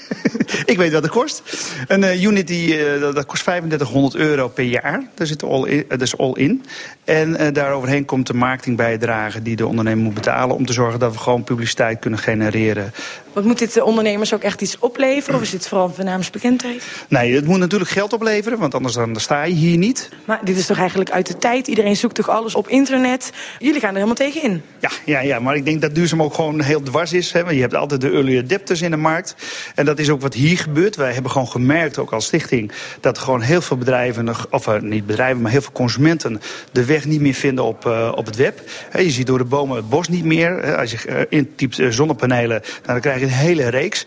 ik 0.72 0.76
weet 0.76 0.92
wat 0.92 1.02
het 1.02 1.10
kost. 1.10 1.42
Een 1.86 2.02
uh, 2.02 2.22
unit 2.22 2.46
die, 2.46 2.94
uh, 2.94 3.00
dat 3.00 3.26
kost 3.26 3.42
3500 3.42 4.14
euro 4.14 4.48
per 4.48 4.64
jaar. 4.64 5.02
Daar 5.14 5.26
zit 5.26 5.42
all 5.42 5.64
in, 5.64 5.84
dat 5.88 6.00
is 6.00 6.18
all 6.18 6.32
in. 6.32 6.64
En 7.04 7.52
daaroverheen 7.52 8.04
komt 8.04 8.26
de 8.26 8.34
marketingbijdrage 8.34 9.42
die 9.42 9.56
de 9.56 9.66
ondernemer 9.66 10.04
moet 10.04 10.14
betalen... 10.14 10.56
om 10.56 10.66
te 10.66 10.72
zorgen 10.72 11.00
dat 11.00 11.12
we 11.12 11.18
gewoon 11.18 11.44
publiciteit 11.44 11.98
kunnen 11.98 12.18
genereren. 12.18 12.92
Wat 13.32 13.44
moet 13.44 13.58
dit 13.58 13.74
de 13.74 13.84
ondernemers 13.84 14.34
ook 14.34 14.42
echt 14.42 14.60
iets 14.60 14.78
opleveren? 14.78 15.34
Of 15.34 15.42
is 15.42 15.50
dit 15.50 15.68
vooral 15.68 15.94
bekendheid? 16.32 16.84
Nee, 17.08 17.34
het 17.34 17.46
moet 17.46 17.58
natuurlijk 17.58 17.90
geld 17.90 18.12
opleveren, 18.12 18.58
want 18.58 18.74
anders 18.74 18.94
dan 18.94 19.16
sta 19.16 19.42
je 19.42 19.54
hier 19.54 19.78
niet. 19.78 20.08
Maar 20.24 20.40
dit 20.44 20.56
is 20.56 20.66
toch 20.66 20.78
eigenlijk 20.78 21.10
uit 21.10 21.26
de 21.26 21.38
tijd? 21.38 21.66
Iedereen 21.66 21.96
zoekt 21.96 22.14
toch 22.14 22.28
alles 22.28 22.54
op 22.54 22.68
internet? 22.68 23.32
Jullie 23.58 23.80
gaan 23.80 23.88
er 23.88 23.94
helemaal 23.94 24.14
tegen 24.14 24.42
in. 24.42 24.62
Ja, 24.78 24.90
ja, 25.04 25.20
ja 25.20 25.38
maar 25.38 25.56
ik 25.56 25.64
denk 25.64 25.80
dat 25.80 25.94
duurzaam 25.94 26.22
ook 26.22 26.34
gewoon 26.34 26.60
heel 26.60 26.82
dwars 26.82 27.12
is. 27.12 27.32
Hè? 27.32 27.42
Want 27.42 27.54
je 27.54 27.60
hebt 27.60 27.74
altijd 27.74 28.00
de 28.00 28.10
early 28.10 28.38
adapters 28.38 28.79
in 28.82 28.90
de 28.90 28.96
markt. 28.96 29.34
En 29.74 29.84
dat 29.84 29.98
is 29.98 30.10
ook 30.10 30.20
wat 30.20 30.34
hier 30.34 30.58
gebeurt. 30.58 30.96
Wij 30.96 31.12
hebben 31.12 31.30
gewoon 31.30 31.48
gemerkt, 31.48 31.98
ook 31.98 32.12
als 32.12 32.24
stichting... 32.24 32.72
dat 33.00 33.18
gewoon 33.18 33.40
heel 33.40 33.60
veel 33.60 33.76
bedrijven, 33.76 34.28
of 34.50 34.66
uh, 34.66 34.80
niet 34.80 35.06
bedrijven, 35.06 35.42
maar 35.42 35.50
heel 35.50 35.62
veel 35.62 35.72
consumenten... 35.72 36.40
de 36.72 36.84
weg 36.84 37.04
niet 37.04 37.20
meer 37.20 37.34
vinden 37.34 37.64
op, 37.64 37.86
uh, 37.86 38.12
op 38.14 38.26
het 38.26 38.36
web. 38.36 38.60
je 38.92 39.10
ziet 39.10 39.26
door 39.26 39.38
de 39.38 39.44
bomen 39.44 39.76
het 39.76 39.88
bos 39.88 40.08
niet 40.08 40.24
meer. 40.24 40.76
Als 40.76 40.90
je 40.90 40.98
uh, 41.08 41.20
intypt 41.28 41.80
zonnepanelen, 41.88 42.62
dan 42.82 43.00
krijg 43.00 43.18
je 43.18 43.24
een 43.24 43.30
hele 43.30 43.68
reeks. 43.68 44.06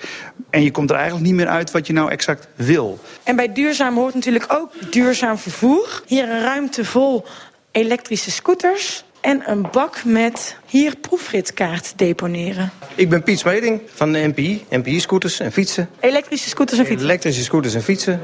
En 0.50 0.64
je 0.64 0.72
komt 0.72 0.90
er 0.90 0.96
eigenlijk 0.96 1.26
niet 1.26 1.36
meer 1.36 1.48
uit 1.48 1.72
wat 1.72 1.88
je 1.88 1.94
nou 1.94 2.12
exact 2.12 2.48
wil. 2.56 3.00
En 3.24 3.36
bij 3.36 3.54
duurzaam 3.54 3.96
hoort 3.96 4.14
natuurlijk 4.14 4.46
ook 4.48 4.72
duurzaam 4.92 5.38
vervoer. 5.38 6.04
Hier 6.06 6.30
een 6.30 6.42
ruimte 6.42 6.86
vol 6.86 7.26
elektrische 7.72 8.32
scooters 8.32 9.04
en 9.24 9.44
een 9.46 9.68
bak 9.72 10.04
met 10.06 10.56
hier 10.66 10.96
proefritkaart 10.96 11.94
deponeren. 11.96 12.72
Ik 12.96 13.10
ben 13.10 13.24
Piet 13.24 13.40
Smeding 13.40 13.82
van 13.94 14.12
de 14.12 14.20
NPI, 14.20 14.66
NPI-scooters 14.70 15.40
en 15.40 15.52
fietsen. 15.52 15.90
Elektrische 16.00 16.50
scooters 16.50 16.80
en 16.80 16.86
fietsen? 16.86 17.08
Elektrische 17.08 17.44
scooters 17.44 17.74
en 17.74 17.84
fietsen. 17.84 18.22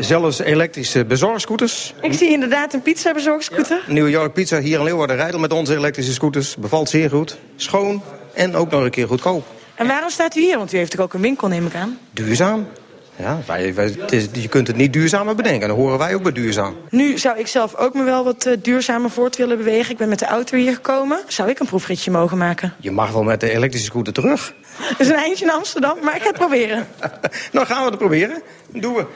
Zelfs 0.00 0.38
elektrische 0.38 1.04
bezorgscooters. 1.04 1.94
Ik 2.00 2.12
zie 2.12 2.30
inderdaad 2.30 2.74
een 2.74 2.82
pizza 2.82 3.12
bezorgscooter. 3.12 3.82
Ja. 3.86 3.92
New 3.92 4.08
York 4.08 4.32
Pizza 4.32 4.60
hier 4.60 4.78
in 4.78 4.84
Leeuwarden 4.84 5.16
rijden 5.16 5.40
met 5.40 5.52
onze 5.52 5.76
elektrische 5.76 6.12
scooters. 6.12 6.56
Bevalt 6.56 6.88
zeer 6.88 7.10
goed. 7.10 7.38
Schoon 7.56 8.02
en 8.34 8.54
ook 8.54 8.70
nog 8.70 8.82
een 8.82 8.90
keer 8.90 9.06
goedkoop. 9.06 9.46
En 9.74 9.86
waarom 9.86 10.10
staat 10.10 10.36
u 10.36 10.40
hier? 10.40 10.58
Want 10.58 10.72
u 10.72 10.76
heeft 10.76 10.90
toch 10.90 11.00
ook 11.00 11.14
een 11.14 11.20
winkel, 11.20 11.48
neem 11.48 11.66
ik 11.66 11.74
aan? 11.74 11.98
Duurzaam. 12.10 12.66
Ja, 13.16 13.38
wij, 13.46 13.74
wij, 13.74 13.96
is, 14.10 14.28
je 14.32 14.48
kunt 14.48 14.66
het 14.66 14.76
niet 14.76 14.92
duurzamer 14.92 15.34
bedenken. 15.34 15.68
Dan 15.68 15.76
horen 15.76 15.98
wij 15.98 16.14
ook 16.14 16.22
bij 16.22 16.32
duurzaam. 16.32 16.76
Nu 16.90 17.18
zou 17.18 17.38
ik 17.38 17.46
zelf 17.46 17.74
ook 17.74 17.94
me 17.94 18.02
wel 18.02 18.24
wat 18.24 18.46
uh, 18.46 18.56
duurzamer 18.62 19.10
voort 19.10 19.36
willen 19.36 19.56
bewegen. 19.56 19.90
Ik 19.90 19.96
ben 19.96 20.08
met 20.08 20.18
de 20.18 20.26
auto 20.26 20.56
hier 20.56 20.74
gekomen. 20.74 21.18
Zou 21.28 21.50
ik 21.50 21.58
een 21.58 21.66
proefritje 21.66 22.10
mogen 22.10 22.38
maken? 22.38 22.74
Je 22.78 22.90
mag 22.90 23.10
wel 23.10 23.22
met 23.22 23.40
de 23.40 23.50
elektrische 23.50 23.86
scooter 23.86 24.12
terug. 24.12 24.54
Dat 24.90 25.00
is 25.00 25.08
een 25.08 25.14
eindje 25.14 25.44
in 25.44 25.50
Amsterdam, 25.50 25.98
maar 26.02 26.16
ik 26.16 26.22
ga 26.22 26.28
het 26.28 26.38
proberen. 26.38 26.86
nou, 27.52 27.66
gaan 27.66 27.84
we 27.84 27.88
het 27.88 27.98
proberen. 27.98 28.42
Doen 28.72 28.94
we. 28.94 29.06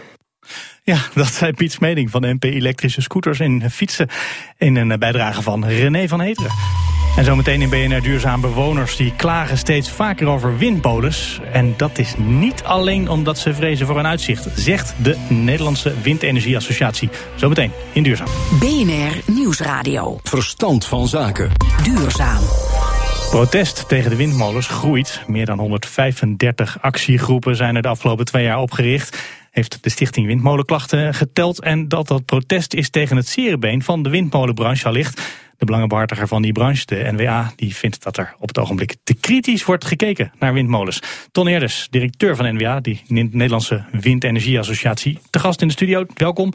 Ja, 0.83 0.99
dat 1.14 1.26
zei 1.26 1.52
Piet 1.52 1.73
Smeding 1.73 2.11
van 2.11 2.35
MP 2.35 2.45
Elektrische 2.45 3.00
Scooters 3.00 3.40
en 3.40 3.71
Fietsen. 3.71 4.09
In 4.57 4.76
een 4.76 4.99
bijdrage 4.99 5.43
van 5.43 5.67
René 5.67 6.09
van 6.09 6.21
Heteren. 6.21 6.50
En 7.19 7.25
zometeen 7.25 7.63
in 7.63 7.69
BNR 7.69 8.03
Duurzaam 8.03 8.41
bewoners 8.41 8.97
die 8.97 9.13
klagen 9.17 9.59
steeds 9.59 9.91
vaker 9.91 10.27
over 10.27 10.59
windmolens. 10.59 11.41
En 11.53 11.75
dat 11.77 11.99
is 11.99 12.15
niet 12.17 12.65
alleen 12.65 13.09
omdat 13.09 13.39
ze 13.39 13.55
vrezen 13.55 13.87
voor 13.87 13.99
een 13.99 14.07
uitzicht, 14.07 14.49
zegt 14.55 14.95
de 15.03 15.17
Nederlandse 15.29 15.95
Windenergieassociatie. 16.03 17.09
Zometeen 17.35 17.71
in 17.93 18.03
Duurzaam. 18.03 18.27
BNR 18.61 19.33
Nieuwsradio. 19.35 20.21
Verstand 20.23 20.87
van 20.87 21.09
zaken. 21.09 21.51
Duurzaam. 21.85 22.43
Protest 23.31 23.89
tegen 23.89 24.11
de 24.11 24.17
windmolens 24.17 24.67
groeit. 24.67 25.23
Meer 25.27 25.47
dan 25.47 25.59
135 25.59 26.79
actiegroepen 26.81 27.57
zijn 27.57 27.77
er 27.77 27.83
de 27.83 27.89
afgelopen 27.89 28.25
twee 28.25 28.45
jaar 28.45 28.59
opgericht. 28.59 29.19
Heeft 29.51 29.83
de 29.83 29.91
stichting 29.91 30.27
Windmolenklachten 30.27 31.15
geteld. 31.15 31.61
En 31.61 31.89
dat 31.89 32.09
dat 32.09 32.25
protest 32.25 32.75
is 32.75 32.91
tegen 32.91 33.17
het 33.17 33.29
serebeen 33.29 33.83
van 33.83 34.03
de 34.03 34.09
windmolenbranche 34.11 34.89
allicht. 34.89 35.23
De 35.59 35.65
belangenbehartiger 35.65 36.29
van 36.29 36.43
die 36.43 36.53
branche, 36.53 36.87
de 36.87 37.09
NWA, 37.12 37.53
die 37.57 37.75
vindt 37.75 38.03
dat 38.03 38.17
er 38.17 38.35
op 38.38 38.49
het 38.49 38.59
ogenblik 38.59 38.97
te 39.05 39.15
kritisch 39.15 39.65
wordt 39.65 39.85
gekeken 39.85 40.33
naar 40.38 40.53
windmolens. 40.53 41.00
Ton 41.33 41.47
Eerders, 41.47 41.87
directeur 41.91 42.37
van 42.37 42.55
NWA, 42.55 42.81
die 42.81 43.03
Nederlandse 43.07 43.85
Windenergieassociatie, 43.93 45.19
te 45.31 45.38
gast 45.38 45.61
in 45.61 45.67
de 45.67 45.73
studio. 45.73 46.07
Welkom. 46.15 46.53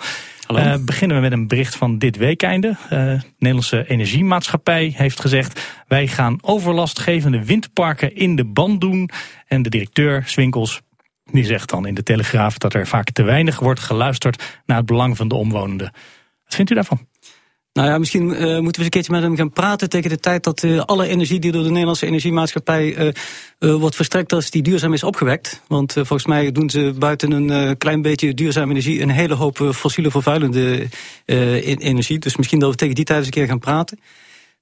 Uh, 0.51 0.75
beginnen 0.79 1.17
we 1.17 1.23
met 1.23 1.31
een 1.31 1.47
bericht 1.47 1.75
van 1.75 1.97
dit 1.97 2.17
weekeinde. 2.17 2.67
Uh, 2.67 2.89
de 2.89 3.21
Nederlandse 3.37 3.87
Energiemaatschappij 3.87 4.93
heeft 4.95 5.19
gezegd... 5.19 5.83
wij 5.87 6.07
gaan 6.07 6.37
overlastgevende 6.41 7.45
windparken 7.45 8.15
in 8.15 8.35
de 8.35 8.45
band 8.45 8.81
doen. 8.81 9.09
En 9.47 9.61
de 9.61 9.69
directeur, 9.69 10.23
Swinkels, 10.25 10.81
die 11.31 11.45
zegt 11.45 11.69
dan 11.69 11.85
in 11.85 11.93
de 11.93 12.03
Telegraaf... 12.03 12.57
dat 12.57 12.73
er 12.73 12.87
vaak 12.87 13.11
te 13.11 13.23
weinig 13.23 13.59
wordt 13.59 13.79
geluisterd 13.79 14.61
naar 14.65 14.77
het 14.77 14.85
belang 14.85 15.17
van 15.17 15.27
de 15.27 15.35
omwonenden. 15.35 15.91
Wat 16.43 16.55
vindt 16.55 16.71
u 16.71 16.75
daarvan? 16.75 17.07
Nou 17.73 17.87
ja, 17.87 17.97
misschien 17.97 18.29
uh, 18.29 18.35
moeten 18.35 18.61
we 18.61 18.65
eens 18.65 18.77
een 18.77 18.89
keertje 18.89 19.11
met 19.11 19.21
hem 19.21 19.35
gaan 19.35 19.51
praten 19.51 19.89
tegen 19.89 20.09
de 20.09 20.19
tijd 20.19 20.43
dat 20.43 20.63
uh, 20.63 20.79
alle 20.79 21.07
energie 21.07 21.39
die 21.39 21.51
door 21.51 21.63
de 21.63 21.69
Nederlandse 21.69 22.05
energiemaatschappij 22.05 23.13
uh, 23.59 23.75
wordt 23.75 23.95
verstrekt 23.95 24.33
als 24.33 24.49
die 24.49 24.61
duurzaam 24.61 24.93
is 24.93 25.03
opgewekt. 25.03 25.61
Want 25.67 25.93
volgens 25.93 26.25
mij 26.25 26.51
doen 26.51 26.69
ze 26.69 26.93
buiten 26.99 27.31
een 27.31 27.77
klein 27.77 28.01
beetje 28.01 28.33
duurzame 28.33 28.71
energie 28.71 29.01
een 29.01 29.09
hele 29.09 29.33
hoop 29.33 29.57
fossiele 29.73 30.11
vervuilende 30.11 30.87
energie. 31.25 32.19
Dus 32.19 32.35
misschien 32.35 32.59
dat 32.59 32.71
we 32.71 32.75
tegen 32.75 32.95
die 32.95 33.05
tijd 33.05 33.17
eens 33.17 33.27
een 33.27 33.33
keer 33.33 33.47
gaan 33.47 33.59
praten. 33.59 33.99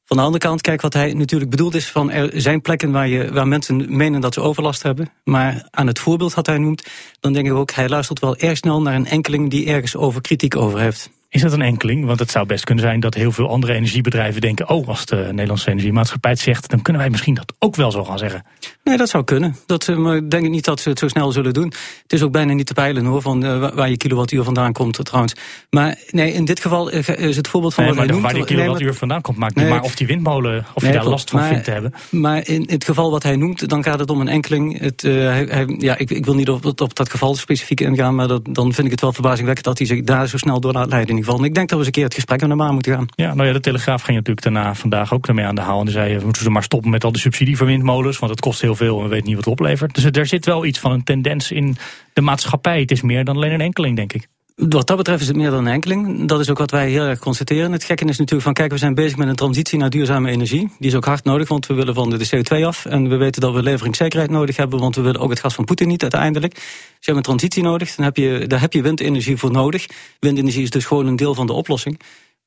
Van 0.05 0.17
de 0.17 0.23
andere 0.23 0.43
kant, 0.43 0.61
kijk 0.61 0.81
wat 0.81 0.93
hij 0.93 1.13
natuurlijk 1.13 1.51
bedoeld 1.51 1.75
is 1.75 1.89
van 1.89 2.11
er 2.11 2.41
zijn 2.41 2.61
plekken 2.61 2.91
waar, 2.91 3.07
je, 3.07 3.31
waar 3.33 3.47
mensen 3.47 3.95
menen 3.97 4.21
dat 4.21 4.33
ze 4.33 4.41
overlast 4.41 4.83
hebben. 4.83 5.11
Maar 5.23 5.67
aan 5.71 5.87
het 5.87 5.99
voorbeeld 5.99 6.33
wat 6.33 6.45
hij 6.45 6.57
noemt, 6.57 6.87
dan 7.19 7.33
denken 7.33 7.53
we 7.53 7.59
ook, 7.59 7.71
hij 7.71 7.89
luistert 7.89 8.19
wel 8.19 8.37
erg 8.37 8.57
snel 8.57 8.81
naar 8.81 8.95
een 8.95 9.07
enkeling 9.07 9.49
die 9.49 9.67
ergens 9.67 9.95
over 9.95 10.21
kritiek 10.21 10.55
over 10.55 10.79
heeft. 10.79 11.09
Is 11.31 11.41
dat 11.41 11.53
een 11.53 11.61
enkeling? 11.61 12.05
Want 12.05 12.19
het 12.19 12.31
zou 12.31 12.45
best 12.45 12.63
kunnen 12.63 12.83
zijn 12.83 12.99
dat 12.99 13.13
heel 13.13 13.31
veel 13.31 13.49
andere 13.49 13.73
energiebedrijven 13.73 14.41
denken... 14.41 14.69
oh, 14.69 14.87
als 14.87 15.05
de 15.05 15.15
Nederlandse 15.15 15.69
Energiemaatschappij 15.69 16.31
het 16.31 16.39
zegt... 16.39 16.69
dan 16.69 16.81
kunnen 16.81 17.01
wij 17.01 17.11
misschien 17.11 17.33
dat 17.33 17.53
ook 17.59 17.75
wel 17.75 17.91
zo 17.91 18.03
gaan 18.03 18.17
zeggen. 18.17 18.45
Nee, 18.83 18.97
dat 18.97 19.09
zou 19.09 19.23
kunnen. 19.23 19.55
Dat, 19.65 19.87
eh, 19.87 19.95
maar 19.95 20.15
ik 20.15 20.31
denk 20.31 20.49
niet 20.49 20.65
dat 20.65 20.79
ze 20.79 20.89
het 20.89 20.99
zo 20.99 21.07
snel 21.07 21.31
zullen 21.31 21.53
doen. 21.53 21.73
Het 22.03 22.13
is 22.13 22.21
ook 22.21 22.31
bijna 22.31 22.53
niet 22.53 22.65
te 22.65 22.73
peilen 22.73 23.05
hoor, 23.05 23.21
van 23.21 23.45
uh, 23.45 23.73
waar 23.73 23.89
je 23.89 23.97
kilowattuur 23.97 24.43
vandaan 24.43 24.73
komt 24.73 25.05
trouwens. 25.05 25.33
Maar 25.69 25.97
nee, 26.09 26.33
in 26.33 26.45
dit 26.45 26.59
geval 26.59 26.89
is 26.89 27.35
het 27.35 27.47
voorbeeld 27.47 27.73
van 27.73 27.83
nee, 27.83 27.93
wat 27.93 28.05
maar 28.05 28.13
hij 28.13 28.21
Waar 28.21 28.33
die 28.33 28.45
kilowattuur 28.45 28.87
nee, 28.87 28.97
vandaan 28.97 29.21
komt, 29.21 29.37
maakt 29.37 29.55
niet 29.55 29.69
maar 29.69 29.81
of 29.81 29.95
die 29.95 30.07
windmolen... 30.07 30.65
of 30.73 30.85
je 30.85 30.91
daar 30.91 31.07
last 31.07 31.29
van 31.29 31.39
maar, 31.39 31.49
vindt 31.49 31.63
te 31.63 31.71
hebben. 31.71 31.93
Maar 32.09 32.47
in 32.47 32.63
het 32.67 32.83
geval 32.83 33.11
wat 33.11 33.23
hij 33.23 33.35
noemt, 33.35 33.69
dan 33.69 33.83
gaat 33.83 33.99
het 33.99 34.09
om 34.09 34.21
een 34.21 34.27
enkeling. 34.27 34.79
Het, 34.79 35.03
uh, 35.03 35.13
hij, 35.13 35.45
hij, 35.49 35.75
ja, 35.77 35.97
ik, 35.97 36.09
ik, 36.09 36.25
wil 36.25 36.35
niet 36.35 36.49
op, 36.49 36.65
op, 36.65 36.95
dat 36.95 37.09
geval 37.09 37.35
specifiek 37.35 37.79
ingaan... 37.79 38.15
maar 38.15 38.27
dat, 38.27 38.41
dan 38.51 38.73
vind 38.73 38.85
ik 38.85 38.91
het 38.91 39.01
wel 39.01 39.13
verbazingwekkend 39.13 39.65
dat 39.65 39.77
hij 39.77 39.87
zich 39.87 40.03
daar 40.03 40.27
zo 40.27 40.37
snel 40.37 40.59
door 40.59 40.73
laat 40.73 40.89
leiden 40.89 41.19
ik 41.43 41.53
denk 41.53 41.69
dat 41.69 41.69
we 41.69 41.75
eens 41.77 41.85
een 41.85 41.91
keer 41.91 42.03
het 42.03 42.13
gesprek 42.13 42.39
naar 42.41 42.57
de 42.57 42.73
moeten 42.73 42.93
gaan. 42.93 43.05
Ja, 43.15 43.33
nou 43.33 43.47
ja, 43.47 43.53
de 43.53 43.59
Telegraaf 43.59 44.01
ging 44.01 44.17
natuurlijk 44.17 44.45
daarna 44.45 44.75
vandaag 44.75 45.13
ook 45.13 45.27
ermee 45.27 45.45
aan 45.45 45.55
de 45.55 45.61
haal. 45.61 45.79
En 45.79 45.85
die 45.85 45.93
zei, 45.93 46.17
we 46.17 46.23
moeten 46.23 46.43
ze 46.43 46.49
maar 46.49 46.63
stoppen 46.63 46.89
met 46.89 47.03
al 47.03 47.11
die 47.11 47.21
subsidie 47.21 47.57
voor 47.57 47.67
windmolens. 47.67 48.19
Want 48.19 48.31
het 48.31 48.41
kost 48.41 48.61
heel 48.61 48.75
veel 48.75 48.97
en 48.97 49.03
we 49.03 49.09
weten 49.09 49.25
niet 49.25 49.35
wat 49.35 49.45
het 49.45 49.53
oplevert. 49.53 49.95
Dus 49.95 50.03
er 50.03 50.25
zit 50.25 50.45
wel 50.45 50.65
iets 50.65 50.79
van 50.79 50.91
een 50.91 51.03
tendens 51.03 51.51
in 51.51 51.77
de 52.13 52.21
maatschappij. 52.21 52.79
Het 52.79 52.91
is 52.91 53.01
meer 53.01 53.23
dan 53.23 53.35
alleen 53.35 53.51
een 53.51 53.61
enkeling, 53.61 53.95
denk 53.95 54.13
ik. 54.13 54.27
Wat 54.69 54.87
dat 54.87 54.97
betreft 54.97 55.21
is 55.21 55.27
het 55.27 55.35
meer 55.35 55.49
dan 55.49 55.65
een 55.65 55.73
enkeling. 55.73 56.27
Dat 56.27 56.39
is 56.39 56.49
ook 56.49 56.57
wat 56.57 56.71
wij 56.71 56.89
heel 56.89 57.03
erg 57.03 57.19
constateren. 57.19 57.71
Het 57.71 57.83
gekke 57.83 58.05
is 58.05 58.17
natuurlijk 58.17 58.43
van, 58.43 58.53
kijk, 58.53 58.71
we 58.71 58.77
zijn 58.77 58.93
bezig 58.93 59.17
met 59.17 59.27
een 59.27 59.35
transitie 59.35 59.79
naar 59.79 59.89
duurzame 59.89 60.29
energie. 60.29 60.71
Die 60.79 60.89
is 60.89 60.95
ook 60.95 61.05
hard 61.05 61.23
nodig, 61.23 61.47
want 61.47 61.67
we 61.67 61.73
willen 61.73 61.93
van 61.93 62.09
de 62.09 62.29
CO2 62.35 62.65
af. 62.65 62.85
En 62.85 63.09
we 63.09 63.15
weten 63.15 63.41
dat 63.41 63.53
we 63.53 63.63
leveringszekerheid 63.63 64.31
nodig 64.31 64.57
hebben, 64.57 64.79
want 64.79 64.95
we 64.95 65.01
willen 65.01 65.21
ook 65.21 65.29
het 65.29 65.39
gas 65.39 65.53
van 65.53 65.65
Poetin 65.65 65.87
niet 65.87 66.01
uiteindelijk. 66.01 66.53
Dus 66.53 66.63
je 66.99 67.11
hebt 67.11 67.17
een 67.17 67.23
transitie 67.23 67.63
nodig, 67.63 67.95
dan 67.95 68.05
heb 68.05 68.17
je, 68.17 68.47
daar 68.47 68.61
heb 68.61 68.73
je 68.73 68.81
windenergie 68.81 69.37
voor 69.37 69.51
nodig. 69.51 69.85
Windenergie 70.19 70.63
is 70.63 70.69
dus 70.69 70.85
gewoon 70.85 71.07
een 71.07 71.15
deel 71.15 71.35
van 71.35 71.47
de 71.47 71.53
oplossing. 71.53 71.99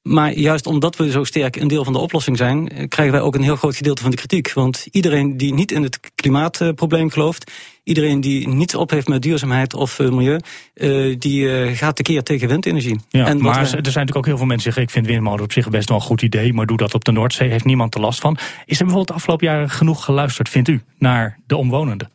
Maar 0.04 0.32
juist 0.32 0.66
omdat 0.66 0.96
we 0.96 1.11
zo 1.11 1.25
sterk 1.25 1.56
een 1.56 1.68
deel 1.68 1.84
van 1.84 1.92
de 1.92 1.99
oplossing 1.99 2.37
zijn, 2.37 2.68
eh, 2.68 2.88
krijgen 2.88 3.14
wij 3.14 3.25
ook 3.25 3.34
een 3.34 3.42
heel 3.42 3.56
groot 3.56 3.76
gedeelte 3.76 4.02
van 4.02 4.11
de 4.11 4.16
kritiek. 4.16 4.52
Want 4.52 4.87
iedereen 4.90 5.37
die 5.37 5.54
niet 5.54 5.73
in 5.73 5.82
het 5.82 6.00
klimaatprobleem 6.14 7.11
gelooft, 7.11 7.52
iedereen 7.84 8.20
die 8.20 8.49
niets 8.49 8.75
op 8.75 8.90
heeft 8.90 9.08
met 9.08 9.23
duurzaamheid 9.23 9.75
of 9.75 9.99
uh, 9.99 10.11
milieu, 10.11 10.40
uh, 10.75 11.16
die 11.18 11.49
gaat 11.75 11.96
tekeer 11.96 12.23
tegen 12.23 12.49
windenergie. 12.49 13.00
Ja, 13.08 13.26
en 13.26 13.42
maar 13.42 13.61
er 13.61 13.66
zijn 13.66 13.82
natuurlijk 13.82 14.16
ook 14.16 14.26
heel 14.26 14.37
veel 14.37 14.46
mensen 14.46 14.64
die 14.64 14.73
zeggen, 14.73 14.82
ik 14.82 14.90
vind 14.90 15.06
windmolen 15.06 15.44
op 15.44 15.52
zich 15.52 15.70
best 15.70 15.88
wel 15.88 15.99
een 15.99 16.04
goed 16.04 16.23
idee, 16.23 16.52
maar 16.52 16.66
doe 16.66 16.76
dat 16.76 16.94
op 16.94 17.04
de 17.04 17.12
Noordzee, 17.12 17.50
heeft 17.50 17.64
niemand 17.64 17.94
er 17.94 18.00
last 18.00 18.20
van. 18.20 18.32
Is 18.34 18.40
er 18.78 18.84
bijvoorbeeld 18.84 19.08
de 19.08 19.14
afgelopen 19.14 19.46
jaren 19.46 19.70
genoeg 19.70 20.04
geluisterd, 20.04 20.49
vindt 20.49 20.68
u, 20.68 20.82
naar 20.99 21.38
de 21.46 21.56
omwonenden? 21.56 22.11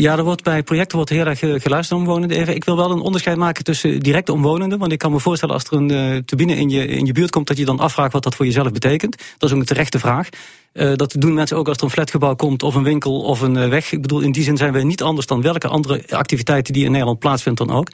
Ja, 0.00 0.16
er 0.16 0.24
wordt 0.24 0.42
bij 0.42 0.62
projecten 0.62 0.96
wordt 0.96 1.10
heel 1.10 1.26
erg 1.26 1.38
geluisterd 1.38 1.90
naar 1.90 1.98
omwonenden. 1.98 2.38
Even, 2.38 2.54
ik 2.54 2.64
wil 2.64 2.76
wel 2.76 2.90
een 2.90 3.00
onderscheid 3.00 3.36
maken 3.36 3.64
tussen 3.64 4.00
directe 4.00 4.32
omwonenden. 4.32 4.78
Want 4.78 4.92
ik 4.92 4.98
kan 4.98 5.12
me 5.12 5.20
voorstellen 5.20 5.54
als 5.54 5.64
er 5.64 5.72
een 5.72 5.92
uh, 5.92 6.16
turbine 6.24 6.56
in 6.56 6.68
je, 6.68 6.86
in 6.86 7.06
je 7.06 7.12
buurt 7.12 7.30
komt... 7.30 7.46
dat 7.46 7.56
je 7.56 7.64
dan 7.64 7.78
afvraagt 7.78 8.12
wat 8.12 8.22
dat 8.22 8.34
voor 8.34 8.46
jezelf 8.46 8.72
betekent. 8.72 9.16
Dat 9.38 9.48
is 9.48 9.54
ook 9.54 9.60
een 9.60 9.66
terechte 9.66 9.98
vraag. 9.98 10.28
Uh, 10.72 10.94
dat 10.94 11.14
doen 11.18 11.34
mensen 11.34 11.56
ook 11.56 11.68
als 11.68 11.76
er 11.76 11.84
een 11.84 11.90
flatgebouw 11.90 12.34
komt 12.34 12.62
of 12.62 12.74
een 12.74 12.82
winkel 12.82 13.20
of 13.20 13.40
een 13.40 13.68
weg. 13.68 13.92
Ik 13.92 14.02
bedoel, 14.02 14.20
in 14.20 14.32
die 14.32 14.42
zin 14.42 14.56
zijn 14.56 14.72
wij 14.72 14.84
niet 14.84 15.02
anders 15.02 15.26
dan 15.26 15.42
welke 15.42 15.68
andere 15.68 16.02
activiteiten... 16.08 16.72
die 16.72 16.84
in 16.84 16.90
Nederland 16.90 17.18
plaatsvindt 17.18 17.58
dan 17.58 17.70
ook. 17.70 17.88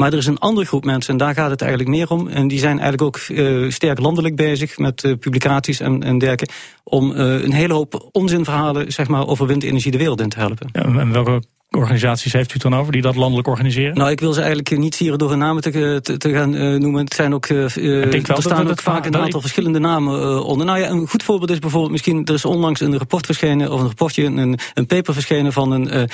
Maar 0.00 0.12
er 0.12 0.18
is 0.18 0.26
een 0.26 0.38
andere 0.38 0.66
groep 0.66 0.84
mensen, 0.84 1.12
en 1.12 1.18
daar 1.18 1.34
gaat 1.34 1.50
het 1.50 1.60
eigenlijk 1.60 1.90
meer 1.90 2.10
om. 2.10 2.28
En 2.28 2.48
die 2.48 2.58
zijn 2.58 2.78
eigenlijk 2.78 3.02
ook 3.02 3.28
uh, 3.28 3.70
sterk 3.70 3.98
landelijk 3.98 4.36
bezig 4.36 4.78
met 4.78 5.04
uh, 5.04 5.18
publicaties 5.18 5.80
en, 5.80 6.02
en 6.02 6.18
dergelijke. 6.18 6.54
Om 6.84 7.10
uh, 7.10 7.42
een 7.42 7.52
hele 7.52 7.74
hoop 7.74 8.08
onzinverhalen 8.12 8.92
zeg 8.92 9.08
maar, 9.08 9.26
over 9.26 9.46
windenergie 9.46 9.90
de 9.90 9.98
wereld 9.98 10.20
in 10.20 10.28
te 10.28 10.38
helpen. 10.38 10.68
En 10.72 11.12
welke 11.12 11.42
organisaties 11.70 12.32
heeft 12.32 12.50
u 12.50 12.52
het 12.52 12.62
dan 12.62 12.74
over 12.74 12.92
die 12.92 13.02
dat 13.02 13.16
landelijk 13.16 13.48
organiseren? 13.48 13.96
Nou, 13.96 14.10
ik 14.10 14.20
wil 14.20 14.32
ze 14.32 14.40
eigenlijk 14.40 14.78
niet 14.78 14.96
hier 14.96 15.18
door 15.18 15.30
hun 15.30 15.38
namen 15.38 15.62
te, 15.62 16.00
te, 16.02 16.16
te 16.16 16.32
gaan 16.32 16.54
uh, 16.54 16.78
noemen. 16.78 17.04
Het 17.04 17.14
zijn 17.14 17.34
ook, 17.34 17.48
uh, 17.48 18.14
er 18.14 18.42
staan 18.42 18.70
ook 18.70 18.80
vaak 18.80 19.06
een 19.06 19.16
aantal 19.16 19.40
verschillende 19.40 19.78
namen 19.78 20.20
uh, 20.20 20.46
onder. 20.46 20.66
Nou 20.66 20.78
ja, 20.78 20.88
een 20.88 21.08
goed 21.08 21.22
voorbeeld 21.22 21.50
is 21.50 21.58
bijvoorbeeld 21.58 21.92
misschien, 21.92 22.24
er 22.24 22.34
is 22.34 22.44
onlangs 22.44 22.80
een 22.80 22.98
rapport 22.98 23.26
verschenen, 23.26 23.72
of 23.72 23.80
een 23.80 23.86
rapportje, 23.86 24.24
een, 24.24 24.58
een 24.74 24.86
paper 24.86 25.14
verschenen 25.14 25.52
van 25.52 25.70
een 25.72 26.08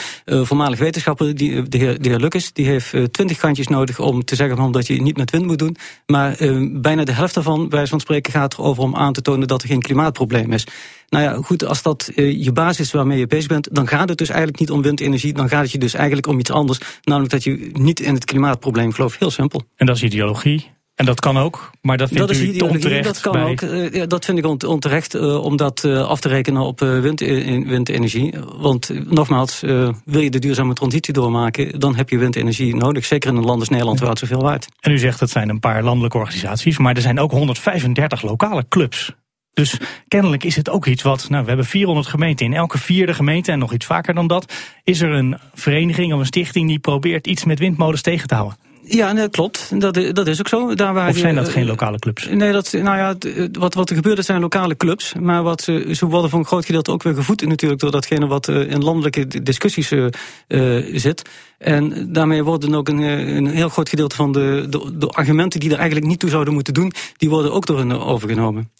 voormalig 0.46 0.78
wetenschapper, 0.78 1.34
die, 1.34 1.68
de, 1.68 1.78
heer, 1.78 2.02
de 2.02 2.08
heer 2.08 2.18
Lucas. 2.18 2.52
Die 2.52 2.66
heeft 2.66 3.12
twintig 3.12 3.38
kantjes 3.38 3.68
nodig 3.68 3.98
om 3.98 4.24
te 4.24 4.34
zeggen 4.34 4.56
van 4.56 4.72
dat 4.72 4.86
je 4.86 5.02
niet 5.02 5.16
met 5.16 5.30
wind 5.30 5.46
moet 5.46 5.58
doen. 5.58 5.76
Maar 6.06 6.36
bijna 6.72 7.04
de 7.04 7.12
helft 7.12 7.34
daarvan, 7.34 7.68
bij 7.68 7.86
van 7.86 8.00
spreken, 8.00 8.32
gaat 8.32 8.58
erover 8.58 8.82
om 8.82 8.96
aan 8.96 9.12
te 9.12 9.22
tonen 9.22 9.48
dat 9.48 9.62
er 9.62 9.68
geen 9.68 9.82
klimaatprobleem 9.82 10.52
is. 10.52 10.66
Nou 11.08 11.24
ja, 11.24 11.42
goed, 11.42 11.64
als 11.64 11.82
dat 11.82 12.10
uh, 12.14 12.44
je 12.44 12.52
basis 12.52 12.86
is 12.86 12.92
waarmee 12.92 13.18
je 13.18 13.26
bezig 13.26 13.48
bent, 13.48 13.68
dan 13.74 13.88
gaat 13.88 14.08
het 14.08 14.18
dus 14.18 14.28
eigenlijk 14.28 14.58
niet 14.60 14.70
om 14.70 14.82
windenergie. 14.82 15.32
Dan 15.32 15.48
gaat 15.48 15.62
het 15.62 15.72
je 15.72 15.78
dus 15.78 15.94
eigenlijk 15.94 16.26
om 16.26 16.38
iets 16.38 16.50
anders. 16.50 16.78
Namelijk 17.02 17.32
dat 17.32 17.44
je 17.44 17.70
niet 17.72 18.00
in 18.00 18.14
het 18.14 18.24
klimaatprobleem 18.24 18.92
gelooft. 18.92 19.18
Heel 19.18 19.30
simpel. 19.30 19.62
En 19.76 19.86
dat 19.86 19.96
is 19.96 20.02
ideologie. 20.02 20.74
En 20.94 21.04
dat 21.04 21.20
kan 21.20 21.38
ook, 21.38 21.70
maar 21.82 21.96
dat 21.96 22.10
dat 22.12 22.36
u 22.36 22.58
onterecht 22.58 23.04
Dat 23.04 23.20
kan 23.20 23.32
bij... 23.32 23.42
ook. 23.42 23.60
Uh, 23.60 24.02
dat 24.06 24.24
vind 24.24 24.38
ik 24.38 24.64
onterecht 24.66 25.14
uh, 25.14 25.44
om 25.44 25.56
dat 25.56 25.84
uh, 25.86 26.08
af 26.08 26.20
te 26.20 26.28
rekenen 26.28 26.62
op 26.62 26.80
wind, 26.80 27.20
windenergie. 27.20 28.34
Want 28.56 29.10
nogmaals, 29.10 29.60
wil 30.04 30.20
je 30.20 30.30
de 30.30 30.38
duurzame 30.38 30.74
transitie 30.74 31.12
doormaken... 31.12 31.80
dan 31.80 31.96
heb 31.96 32.08
je 32.08 32.18
windenergie 32.18 32.76
nodig. 32.76 33.04
Zeker 33.04 33.30
in 33.30 33.36
een 33.36 33.44
land 33.44 33.60
als 33.60 33.68
Nederland 33.68 34.00
waar 34.00 34.08
het 34.08 34.18
zoveel 34.18 34.40
waard. 34.40 34.66
En 34.80 34.92
u 34.92 34.98
zegt 34.98 35.18
dat 35.18 35.30
zijn 35.30 35.48
een 35.48 35.60
paar 35.60 35.82
landelijke 35.82 36.18
organisaties... 36.18 36.78
maar 36.78 36.94
er 36.94 37.02
zijn 37.02 37.18
ook 37.18 37.30
135 37.30 38.22
lokale 38.22 38.64
clubs. 38.68 39.14
Dus 39.56 39.76
kennelijk 40.08 40.44
is 40.44 40.56
het 40.56 40.70
ook 40.70 40.86
iets 40.86 41.02
wat. 41.02 41.28
Nou, 41.28 41.42
we 41.42 41.48
hebben 41.48 41.66
400 41.66 42.06
gemeenten. 42.06 42.46
In 42.46 42.54
elke 42.54 42.78
vierde 42.78 43.14
gemeente, 43.14 43.52
en 43.52 43.58
nog 43.58 43.72
iets 43.72 43.86
vaker 43.86 44.14
dan 44.14 44.26
dat, 44.26 44.52
is 44.84 45.00
er 45.00 45.10
een 45.10 45.38
vereniging 45.54 46.12
of 46.12 46.18
een 46.18 46.26
stichting 46.26 46.68
die 46.68 46.78
probeert 46.78 47.26
iets 47.26 47.44
met 47.44 47.58
windmolens 47.58 48.02
tegen 48.02 48.28
te 48.28 48.34
houden. 48.34 48.58
Ja, 48.82 49.14
dat 49.14 49.30
klopt. 49.30 49.80
Dat, 49.80 49.94
dat 50.14 50.26
is 50.26 50.38
ook 50.38 50.48
zo. 50.48 50.74
Daar 50.74 50.94
waar 50.94 51.08
of 51.08 51.16
zijn 51.16 51.34
dat 51.34 51.48
geen 51.48 51.66
lokale 51.66 51.98
clubs? 51.98 52.28
Nee, 52.28 52.52
dat, 52.52 52.72
nou 52.72 52.96
ja, 52.96 53.14
wat, 53.52 53.74
wat 53.74 53.90
er 53.90 53.96
gebeurt, 53.96 54.16
dat 54.16 54.24
zijn 54.24 54.40
lokale 54.40 54.76
clubs. 54.76 55.14
Maar 55.20 55.42
wat, 55.42 55.60
ze 55.60 56.06
worden 56.06 56.30
voor 56.30 56.38
een 56.38 56.46
groot 56.46 56.64
gedeelte 56.64 56.90
ook 56.90 57.02
weer 57.02 57.14
gevoed 57.14 57.46
natuurlijk 57.46 57.80
door 57.80 57.90
datgene 57.90 58.26
wat 58.26 58.48
in 58.48 58.82
landelijke 58.82 59.42
discussies 59.42 59.92
uh, 59.92 60.06
zit. 60.92 61.22
En 61.58 62.12
daarmee 62.12 62.44
worden 62.44 62.74
ook 62.74 62.88
een, 62.88 62.98
een 62.98 63.46
heel 63.46 63.68
groot 63.68 63.88
gedeelte 63.88 64.16
van 64.16 64.32
de, 64.32 64.66
de, 64.70 64.96
de 64.98 65.08
argumenten 65.08 65.60
die 65.60 65.70
er 65.70 65.78
eigenlijk 65.78 66.06
niet 66.06 66.18
toe 66.18 66.30
zouden 66.30 66.54
moeten 66.54 66.74
doen, 66.74 66.92
die 67.16 67.30
worden 67.30 67.52
ook 67.52 67.66
door 67.66 67.78
hen 67.78 68.00
overgenomen. 68.00 68.70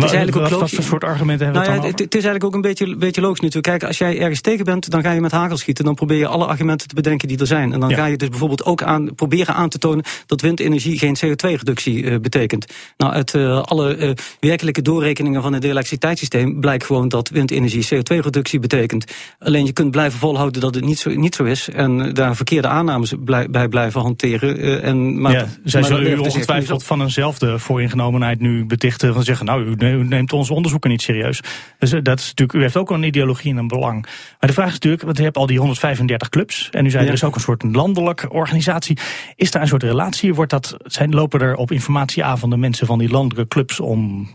Het 0.00 0.04
is 0.04 0.16
eigenlijk 0.16 0.52
ook 0.52 0.60
wat, 0.60 0.70
soort 0.70 1.04
argumenten 1.04 1.44
hebben 1.44 1.62
nou 1.62 1.74
ja, 1.74 1.86
het, 1.86 1.98
het, 1.98 2.14
is 2.14 2.24
eigenlijk 2.24 2.44
ook 2.44 2.54
een 2.54 2.60
beetje, 2.60 2.96
beetje 2.96 3.20
logisch 3.20 3.40
natuurlijk. 3.40 3.78
Kijk, 3.78 3.84
als 3.84 3.98
jij 3.98 4.18
ergens 4.18 4.40
tegen 4.40 4.64
bent, 4.64 4.90
dan 4.90 5.02
ga 5.02 5.12
je 5.12 5.20
met 5.20 5.32
hagel 5.32 5.56
schieten. 5.56 5.84
Dan 5.84 5.94
probeer 5.94 6.18
je 6.18 6.26
alle 6.26 6.46
argumenten 6.46 6.88
te 6.88 6.94
bedenken 6.94 7.28
die 7.28 7.38
er 7.38 7.46
zijn. 7.46 7.72
En 7.72 7.80
dan 7.80 7.94
ga 7.94 8.06
je 8.06 8.16
dus 8.16 8.28
bijvoorbeeld 8.28 8.64
ook 8.64 8.82
aan, 8.82 9.14
proberen 9.14 9.54
aan 9.54 9.68
te 9.68 9.78
tonen... 9.78 10.04
dat 10.26 10.40
windenergie 10.40 10.98
geen 10.98 11.16
CO2-reductie 11.24 12.02
uh, 12.02 12.18
betekent. 12.18 12.72
Nou, 12.96 13.12
uit 13.12 13.34
uh, 13.34 13.62
alle 13.62 13.96
uh, 13.96 14.10
werkelijke 14.40 14.82
doorrekeningen 14.82 15.42
van 15.42 15.52
het 15.52 15.64
elektriciteitssysteem... 15.64 16.60
blijkt 16.60 16.84
gewoon 16.84 17.08
dat 17.08 17.28
windenergie 17.28 17.86
CO2-reductie 17.94 18.58
betekent. 18.58 19.12
Alleen 19.38 19.66
je 19.66 19.72
kunt 19.72 19.90
blijven 19.90 20.18
volhouden 20.18 20.60
dat 20.60 20.74
het 20.74 20.84
niet 20.84 20.98
zo, 20.98 21.10
niet 21.10 21.34
zo 21.34 21.44
is... 21.44 21.68
en 21.68 22.14
daar 22.14 22.36
verkeerde 22.36 22.68
aannames 22.68 23.12
blij, 23.24 23.50
bij 23.50 23.68
blijven 23.68 24.00
hanteren. 24.00 24.82
en, 24.82 25.20
maar, 25.20 25.32
ja, 25.32 25.46
zij 25.64 25.80
maar 25.80 25.90
zullen 25.90 26.12
u 26.12 26.16
ongetwijfeld 26.16 26.84
van 26.84 27.02
eenzelfde 27.02 27.58
vooringenomenheid 27.58 28.40
nu 28.40 28.64
betichten... 28.64 29.14
van 29.14 29.22
zeggen, 29.22 29.46
nou, 29.46 29.64
u 29.64 29.76
neemt 29.92 30.32
onze 30.32 30.54
onderzoeken 30.54 30.90
niet 30.90 31.02
serieus. 31.02 31.40
Dus 31.78 31.90
dat 31.90 32.18
is 32.18 32.26
natuurlijk, 32.26 32.52
u 32.52 32.60
heeft 32.60 32.76
ook 32.76 32.90
een 32.90 33.02
ideologie 33.02 33.50
en 33.50 33.56
een 33.56 33.68
belang. 33.68 34.02
Maar 34.40 34.48
de 34.48 34.52
vraag 34.52 34.66
is 34.66 34.72
natuurlijk, 34.72 35.02
want 35.02 35.18
u 35.18 35.22
hebt 35.22 35.36
al 35.36 35.46
die 35.46 35.58
135 35.58 36.28
clubs... 36.28 36.68
en 36.70 36.86
u 36.86 36.90
zei, 36.90 37.06
er 37.06 37.12
is 37.12 37.24
ook 37.24 37.34
een 37.34 37.40
soort 37.40 37.62
landelijke 37.62 38.30
organisatie. 38.30 38.98
Is 39.36 39.50
daar 39.50 39.62
een 39.62 39.68
soort 39.68 39.82
relatie? 39.82 40.34
Wordt 40.34 40.50
dat, 40.50 40.76
zijn, 40.84 41.14
lopen 41.14 41.40
er 41.40 41.56
op 41.56 41.70
informatieavonden 41.70 42.60
mensen 42.60 42.86
van 42.86 42.98
die 42.98 43.10
landelijke 43.10 43.48
clubs... 43.48 43.80
om 43.80 44.28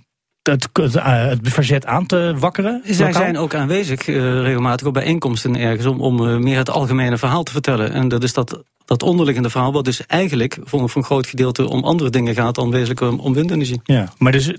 het, 0.43 0.69
het, 0.73 0.93
het, 0.93 1.39
verzet 1.41 1.85
aan 1.85 2.05
te 2.05 2.35
wakkeren? 2.39 2.81
Zij 2.85 3.13
zijn 3.13 3.38
ook 3.38 3.53
aanwezig 3.53 4.07
uh, 4.07 4.41
regelmatig 4.41 4.88
op 4.88 4.93
bijeenkomsten 4.93 5.55
ergens... 5.55 5.85
om, 5.85 6.01
om 6.01 6.27
uh, 6.27 6.38
meer 6.38 6.57
het 6.57 6.69
algemene 6.69 7.17
verhaal 7.17 7.43
te 7.43 7.51
vertellen. 7.51 7.93
En 7.93 8.07
dat 8.07 8.23
is 8.23 8.33
dat, 8.33 8.63
dat 8.85 9.03
onderliggende 9.03 9.49
verhaal... 9.49 9.73
wat 9.73 9.85
dus 9.85 10.05
eigenlijk 10.05 10.57
voor, 10.63 10.89
voor 10.89 11.01
een 11.01 11.07
groot 11.07 11.27
gedeelte 11.27 11.69
om 11.69 11.83
andere 11.83 12.09
dingen 12.09 12.35
gaat... 12.35 12.55
dan 12.55 12.71
wezenlijk 12.71 13.01
om, 13.01 13.19
om 13.19 13.33
windenergie. 13.33 13.81
Ja, 13.83 14.13
maar 14.17 14.31
dus 14.31 14.53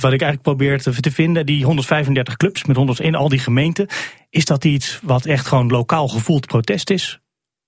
wat 0.00 0.12
ik 0.12 0.20
eigenlijk 0.22 0.42
probeer 0.42 0.82
te, 0.82 1.10
vinden, 1.10 1.46
die 1.46 1.64
135 1.64 2.36
clubs 2.36 2.64
met 2.64 2.76
100 2.76 3.00
in 3.00 3.14
al 3.14 3.28
die 3.28 3.38
gemeenten, 3.38 3.86
is 4.30 4.44
dat 4.44 4.64
iets 4.64 4.98
wat 5.02 5.24
echt 5.24 5.46
gewoon 5.46 5.68
lokaal 5.68 6.08
gevoeld 6.08 6.46
protest 6.46 6.90
is? 6.90 7.20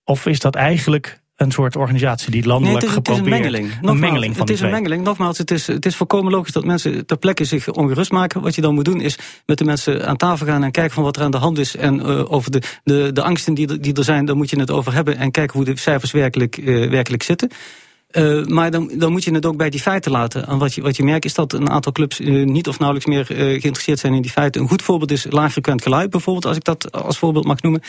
Of 0.05 0.27
is 0.27 0.41
dat 0.41 0.55
eigenlijk 0.55 1.21
een 1.37 1.51
soort 1.51 1.77
organisatie 1.77 2.31
die 2.31 2.47
landelijk 2.47 2.85
nee, 2.85 2.89
het 2.89 2.89
is, 2.89 2.95
geprobeerd... 2.95 3.35
Het 3.35 3.45
is 3.45 3.47
een 3.47 3.53
mengeling. 3.53 3.75
Nogmaals, 3.75 3.95
een 3.95 4.01
mengeling 4.01 4.37
van 4.37 4.47
het 4.47 4.55
is 4.55 4.61
een 4.61 4.71
mengeling. 4.71 5.05
Nogmaals, 5.05 5.39
het 5.39 5.51
is, 5.51 5.67
het 5.67 5.87
is 5.87 5.97
volkomen 5.97 6.33
logisch 6.33 6.53
dat 6.53 6.65
mensen 6.65 7.07
ter 7.07 7.17
plekke 7.17 7.45
zich 7.45 7.69
ongerust 7.69 8.11
maken. 8.11 8.41
Wat 8.41 8.55
je 8.55 8.61
dan 8.61 8.75
moet 8.75 8.85
doen 8.85 9.01
is 9.01 9.19
met 9.47 9.59
de 9.59 9.65
mensen 9.65 10.07
aan 10.07 10.17
tafel 10.17 10.47
gaan 10.47 10.65
en 10.65 10.71
kijken 10.71 10.95
van 10.95 11.03
wat 11.03 11.17
er 11.17 11.23
aan 11.23 11.31
de 11.31 11.37
hand 11.37 11.59
is. 11.59 11.77
En 11.77 11.97
uh, 11.97 12.33
over 12.33 12.51
de, 12.51 12.63
de, 12.85 13.11
de 13.13 13.23
angsten 13.23 13.55
die, 13.55 13.81
die 13.81 13.95
er 13.95 14.05
zijn, 14.05 14.25
daar 14.25 14.37
moet 14.37 14.51
je 14.51 14.61
het 14.61 14.71
over 14.71 14.93
hebben. 14.93 15.17
En 15.17 15.31
kijken 15.31 15.57
hoe 15.57 15.65
de 15.65 15.79
cijfers 15.79 16.13
werkelijk, 16.13 16.57
uh, 16.57 16.91
werkelijk 16.91 17.23
zitten. 17.23 17.51
Uh, 18.17 18.45
maar 18.45 18.71
dan, 18.71 19.13
moet 19.13 19.25
je 19.25 19.35
het 19.35 19.47
ook 19.47 19.57
bij 19.57 19.71
die 19.71 19.81
feiten 19.81 20.13
laten. 20.13 20.47
En 20.47 20.59
wat 20.59 20.75
je, 20.75 20.83
wat 20.83 20.97
je 20.97 21.03
merkt 21.03 21.25
is 21.25 21.35
dat 21.35 21.53
een 21.53 21.71
aantal 21.71 21.93
clubs 21.93 22.21
uh, 22.21 22.47
niet 22.47 22.69
of 22.69 22.79
nauwelijks 22.79 23.11
meer 23.11 23.31
uh, 23.31 23.39
geïnteresseerd 23.39 23.99
zijn 23.99 24.15
in 24.15 24.23
die 24.23 24.31
feiten. 24.31 24.61
Een 24.61 24.69
goed 24.69 24.83
voorbeeld 24.83 25.11
is 25.11 25.27
laagfrequent 25.31 25.83
geluid 25.83 26.11
bijvoorbeeld, 26.11 26.47
als 26.47 26.57
ik 26.57 26.65
dat 26.65 26.93
als 26.93 27.19
voorbeeld 27.19 27.45
mag 27.45 27.63
noemen. 27.63 27.83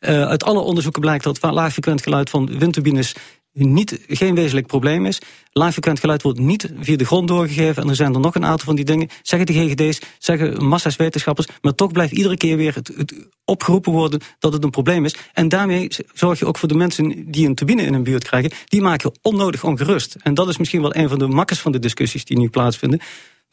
uit 0.00 0.44
alle 0.44 0.58
onderzoeken 0.58 1.00
blijkt 1.00 1.24
dat 1.24 1.42
laagfrequent 1.42 2.02
geluid 2.02 2.30
van 2.30 2.58
windturbines 2.58 3.14
niet, 3.54 4.00
geen 4.08 4.34
wezenlijk 4.34 4.66
probleem 4.66 5.06
is. 5.06 5.20
Laagfrequent 5.52 6.00
geluid 6.00 6.22
wordt 6.22 6.38
niet 6.38 6.72
via 6.80 6.96
de 6.96 7.04
grond 7.04 7.28
doorgegeven. 7.28 7.82
En 7.82 7.88
er 7.88 7.96
zijn 7.96 8.14
er 8.14 8.20
nog 8.20 8.34
een 8.34 8.44
aantal 8.44 8.66
van 8.66 8.74
die 8.74 8.84
dingen. 8.84 9.08
Zeggen 9.22 9.46
de 9.46 9.52
GGD's, 9.52 10.00
zeggen 10.18 10.64
massa's 10.64 10.96
wetenschappers. 10.96 11.46
Maar 11.60 11.74
toch 11.74 11.92
blijft 11.92 12.12
iedere 12.12 12.36
keer 12.36 12.56
weer 12.56 12.74
het, 12.74 12.90
het, 12.96 13.14
opgeroepen 13.44 13.92
worden 13.92 14.20
dat 14.38 14.52
het 14.52 14.64
een 14.64 14.70
probleem 14.70 15.04
is. 15.04 15.16
En 15.32 15.48
daarmee 15.48 15.88
zorg 16.12 16.38
je 16.38 16.46
ook 16.46 16.58
voor 16.58 16.68
de 16.68 16.74
mensen 16.74 17.30
die 17.30 17.46
een 17.46 17.54
turbine 17.54 17.82
in 17.82 17.92
hun 17.92 18.02
buurt 18.02 18.24
krijgen. 18.24 18.50
Die 18.64 18.82
maken 18.82 19.12
onnodig 19.22 19.64
ongerust. 19.64 20.16
En 20.22 20.34
dat 20.34 20.48
is 20.48 20.58
misschien 20.58 20.80
wel 20.80 20.96
een 20.96 21.08
van 21.08 21.18
de 21.18 21.26
makkers 21.26 21.60
van 21.60 21.72
de 21.72 21.78
discussies 21.78 22.24
die 22.24 22.38
nu 22.38 22.48
plaatsvinden. 22.48 23.00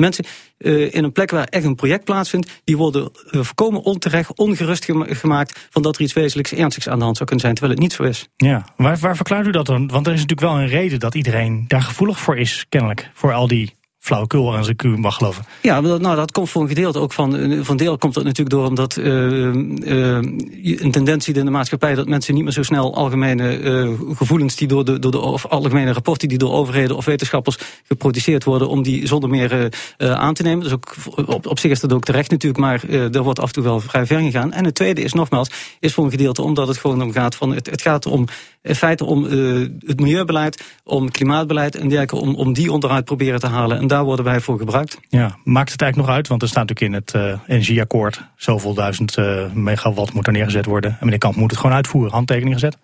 Mensen 0.01 0.25
uh, 0.57 0.93
in 0.93 1.03
een 1.03 1.11
plek 1.11 1.31
waar 1.31 1.45
echt 1.45 1.65
een 1.65 1.75
project 1.75 2.03
plaatsvindt... 2.03 2.61
die 2.63 2.77
worden 2.77 3.01
uh, 3.01 3.41
voorkomen 3.41 3.81
onterecht, 3.81 4.37
ongerust 4.37 4.85
gemaakt... 4.95 5.67
van 5.69 5.81
dat 5.81 5.95
er 5.95 6.01
iets 6.01 6.13
wezenlijks 6.13 6.53
ernstigs 6.53 6.87
aan 6.87 6.97
de 6.97 7.03
hand 7.03 7.15
zou 7.17 7.29
kunnen 7.29 7.45
zijn... 7.45 7.57
terwijl 7.57 7.79
het 7.79 7.83
niet 7.83 7.93
zo 7.93 8.03
is. 8.03 8.27
Ja, 8.37 8.65
waar, 8.75 8.97
waar 8.97 9.15
verklaart 9.15 9.47
u 9.47 9.51
dat 9.51 9.65
dan? 9.65 9.87
Want 9.87 10.07
er 10.07 10.13
is 10.13 10.21
natuurlijk 10.21 10.51
wel 10.51 10.59
een 10.59 10.67
reden 10.67 10.99
dat 10.99 11.15
iedereen 11.15 11.65
daar 11.67 11.81
gevoelig 11.81 12.19
voor 12.19 12.37
is, 12.37 12.65
kennelijk. 12.69 13.09
Voor 13.13 13.33
al 13.33 13.47
die 13.47 13.73
flauwekul 14.01 14.57
als 14.57 14.67
ik 14.67 14.83
u 14.83 14.97
mag 14.97 15.15
geloven. 15.15 15.45
Ja, 15.61 15.79
nou, 15.79 16.15
dat 16.15 16.31
komt 16.31 16.49
voor 16.49 16.61
een 16.61 16.67
gedeelte 16.67 16.99
ook 16.99 17.13
van. 17.13 17.59
Van 17.65 17.77
deel 17.77 17.97
komt 17.97 18.13
dat 18.13 18.23
natuurlijk 18.23 18.49
door 18.49 18.67
omdat 18.67 18.97
uh, 18.97 19.05
uh, 19.05 20.17
een 20.61 20.91
tendentie 20.91 21.33
in 21.33 21.45
de 21.45 21.51
maatschappij 21.51 21.95
dat 21.95 22.07
mensen 22.07 22.33
niet 22.33 22.43
meer 22.43 22.51
zo 22.51 22.63
snel 22.63 22.95
algemene 22.95 23.59
uh, 23.59 23.99
gevoelens 24.15 24.55
die 24.55 24.67
door 24.67 24.85
de, 24.85 24.99
door 24.99 25.11
de 25.11 25.19
of 25.19 25.45
algemene 25.45 25.93
rapporten 25.93 26.27
die 26.27 26.37
door 26.37 26.51
overheden 26.51 26.95
of 26.95 27.05
wetenschappers 27.05 27.57
geproduceerd 27.87 28.43
worden, 28.43 28.69
om 28.69 28.83
die 28.83 29.07
zonder 29.07 29.29
meer 29.29 29.69
aan 29.97 30.33
te 30.33 30.43
nemen. 30.43 30.63
Dus 30.63 30.73
ook 30.73 30.95
op, 31.25 31.47
op 31.47 31.59
zich 31.59 31.71
is 31.71 31.79
dat 31.79 31.93
ook 31.93 32.03
terecht 32.03 32.31
natuurlijk, 32.31 32.61
maar 32.61 32.83
er 32.89 33.23
wordt 33.23 33.39
af 33.39 33.47
en 33.47 33.53
toe 33.53 33.63
wel 33.63 33.79
vrij 33.79 34.05
ver 34.05 34.19
gegaan. 34.19 34.53
En 34.53 34.65
het 34.65 34.75
tweede 34.75 35.01
is 35.01 35.13
nogmaals, 35.13 35.49
is 35.79 35.93
voor 35.93 36.03
een 36.03 36.11
gedeelte 36.11 36.41
omdat 36.41 36.67
het 36.67 36.77
gewoon 36.77 37.01
om 37.01 37.11
gaat 37.11 37.35
van 37.35 37.55
het, 37.55 37.69
het 37.69 37.81
gaat 37.81 38.05
om 38.05 38.27
in 38.61 38.75
feite 38.75 39.05
om 39.05 39.23
het 39.23 39.99
milieubeleid, 39.99 40.63
om 40.83 41.11
klimaatbeleid 41.11 41.75
en 41.75 41.87
dergelijke, 41.87 42.15
om, 42.15 42.35
om 42.35 42.53
die 42.53 42.71
onderuit 42.71 43.05
proberen 43.05 43.39
te 43.39 43.47
halen. 43.47 43.77
En 43.77 43.87
daar 43.87 44.03
worden 44.03 44.25
wij 44.25 44.39
voor 44.39 44.57
gebruikt. 44.57 44.99
Ja, 45.09 45.37
maakt 45.43 45.71
het 45.71 45.81
eigenlijk 45.81 45.95
nog 45.95 46.17
uit? 46.17 46.27
Want 46.27 46.41
er 46.41 46.47
staat 46.47 46.67
natuurlijk 46.67 46.93
in 46.93 47.21
het 47.21 47.31
uh, 47.31 47.55
energieakkoord... 47.55 48.21
zoveel 48.35 48.73
duizend 48.73 49.17
uh, 49.17 49.51
megawatt 49.53 50.13
moet 50.13 50.27
er 50.27 50.33
neergezet 50.33 50.65
worden. 50.65 50.91
En 50.91 50.97
meneer 51.05 51.19
Kamp 51.19 51.35
moet 51.35 51.51
het 51.51 51.59
gewoon 51.59 51.75
uitvoeren, 51.75 52.11
handtekening 52.11 52.53
gezet. 52.53 52.77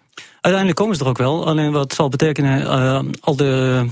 Uiteindelijk 0.48 0.82
komen 0.84 0.98
ze 0.98 1.04
er 1.04 1.10
ook 1.10 1.18
wel. 1.18 1.48
Alleen 1.48 1.72
wat 1.72 1.94
zal 1.94 2.10
betekenen, 2.10 2.62
uh, 2.62 3.00
al 3.20 3.36
de, 3.36 3.86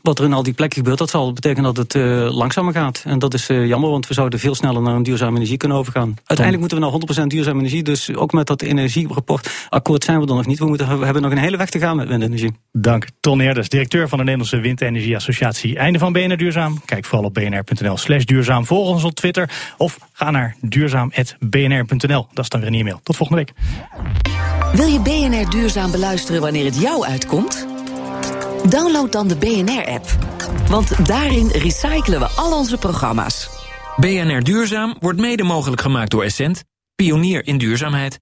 wat 0.00 0.18
er 0.18 0.24
in 0.24 0.32
al 0.32 0.42
die 0.42 0.52
plekken 0.52 0.78
gebeurt, 0.78 0.98
dat 0.98 1.10
zal 1.10 1.32
betekenen 1.32 1.74
dat 1.74 1.76
het 1.76 1.94
uh, 1.94 2.34
langzamer 2.36 2.72
gaat. 2.72 3.02
En 3.04 3.18
dat 3.18 3.34
is 3.34 3.48
uh, 3.48 3.66
jammer, 3.66 3.90
want 3.90 4.06
we 4.06 4.14
zouden 4.14 4.38
veel 4.38 4.54
sneller 4.54 4.82
naar 4.82 4.94
een 4.94 5.02
duurzame 5.02 5.36
energie 5.36 5.56
kunnen 5.56 5.78
overgaan. 5.78 6.14
Uiteindelijk 6.24 6.60
moeten 6.60 6.90
we 6.90 7.06
naar 7.08 7.24
100% 7.24 7.26
duurzame 7.26 7.58
energie. 7.58 7.82
Dus 7.82 8.14
ook 8.14 8.32
met 8.32 8.46
dat 8.46 8.62
energierapport 8.62 9.66
akkoord 9.68 10.04
zijn 10.04 10.20
we 10.20 10.26
er 10.26 10.34
nog 10.34 10.46
niet. 10.46 10.58
We, 10.58 10.66
moeten, 10.66 10.98
we 10.98 11.04
hebben 11.04 11.22
nog 11.22 11.30
een 11.30 11.38
hele 11.38 11.56
weg 11.56 11.70
te 11.70 11.78
gaan 11.78 11.96
met 11.96 12.08
windenergie. 12.08 12.52
Dank. 12.72 13.06
Ton 13.20 13.40
Eerders, 13.40 13.68
directeur 13.68 14.08
van 14.08 14.18
de 14.18 14.24
Nederlandse 14.24 14.60
Windenergieassociatie. 14.60 15.76
Einde 15.76 15.98
van 15.98 16.12
BNR 16.12 16.36
Duurzaam. 16.36 16.80
Kijk 16.84 17.04
vooral 17.04 17.26
op 17.26 17.34
bnr.nl 17.34 17.96
slash 17.96 18.24
duurzaam. 18.24 18.66
Volg 18.66 18.88
ons 18.88 19.04
op 19.04 19.14
Twitter 19.14 19.50
of 19.76 19.98
ga 20.12 20.30
naar 20.30 20.56
duurzaam.bnr.nl. 20.60 22.26
Dat 22.32 22.44
is 22.44 22.48
dan 22.48 22.60
weer 22.60 22.68
een 22.68 22.78
e-mail. 22.78 23.00
Tot 23.02 23.16
volgende 23.16 23.44
week. 23.44 24.63
Wil 24.74 24.86
je 24.86 25.00
BNR 25.00 25.50
Duurzaam 25.50 25.90
beluisteren 25.90 26.40
wanneer 26.40 26.64
het 26.64 26.80
jou 26.80 27.04
uitkomt? 27.04 27.66
Download 28.68 29.12
dan 29.12 29.28
de 29.28 29.36
BNR-app. 29.36 30.06
Want 30.68 31.06
daarin 31.06 31.48
recyclen 31.48 32.18
we 32.20 32.26
al 32.26 32.58
onze 32.58 32.78
programma's. 32.78 33.48
BNR 33.96 34.42
Duurzaam 34.42 34.96
wordt 35.00 35.20
mede 35.20 35.42
mogelijk 35.42 35.80
gemaakt 35.80 36.10
door 36.10 36.22
Essent, 36.22 36.64
pionier 36.94 37.46
in 37.46 37.58
duurzaamheid. 37.58 38.18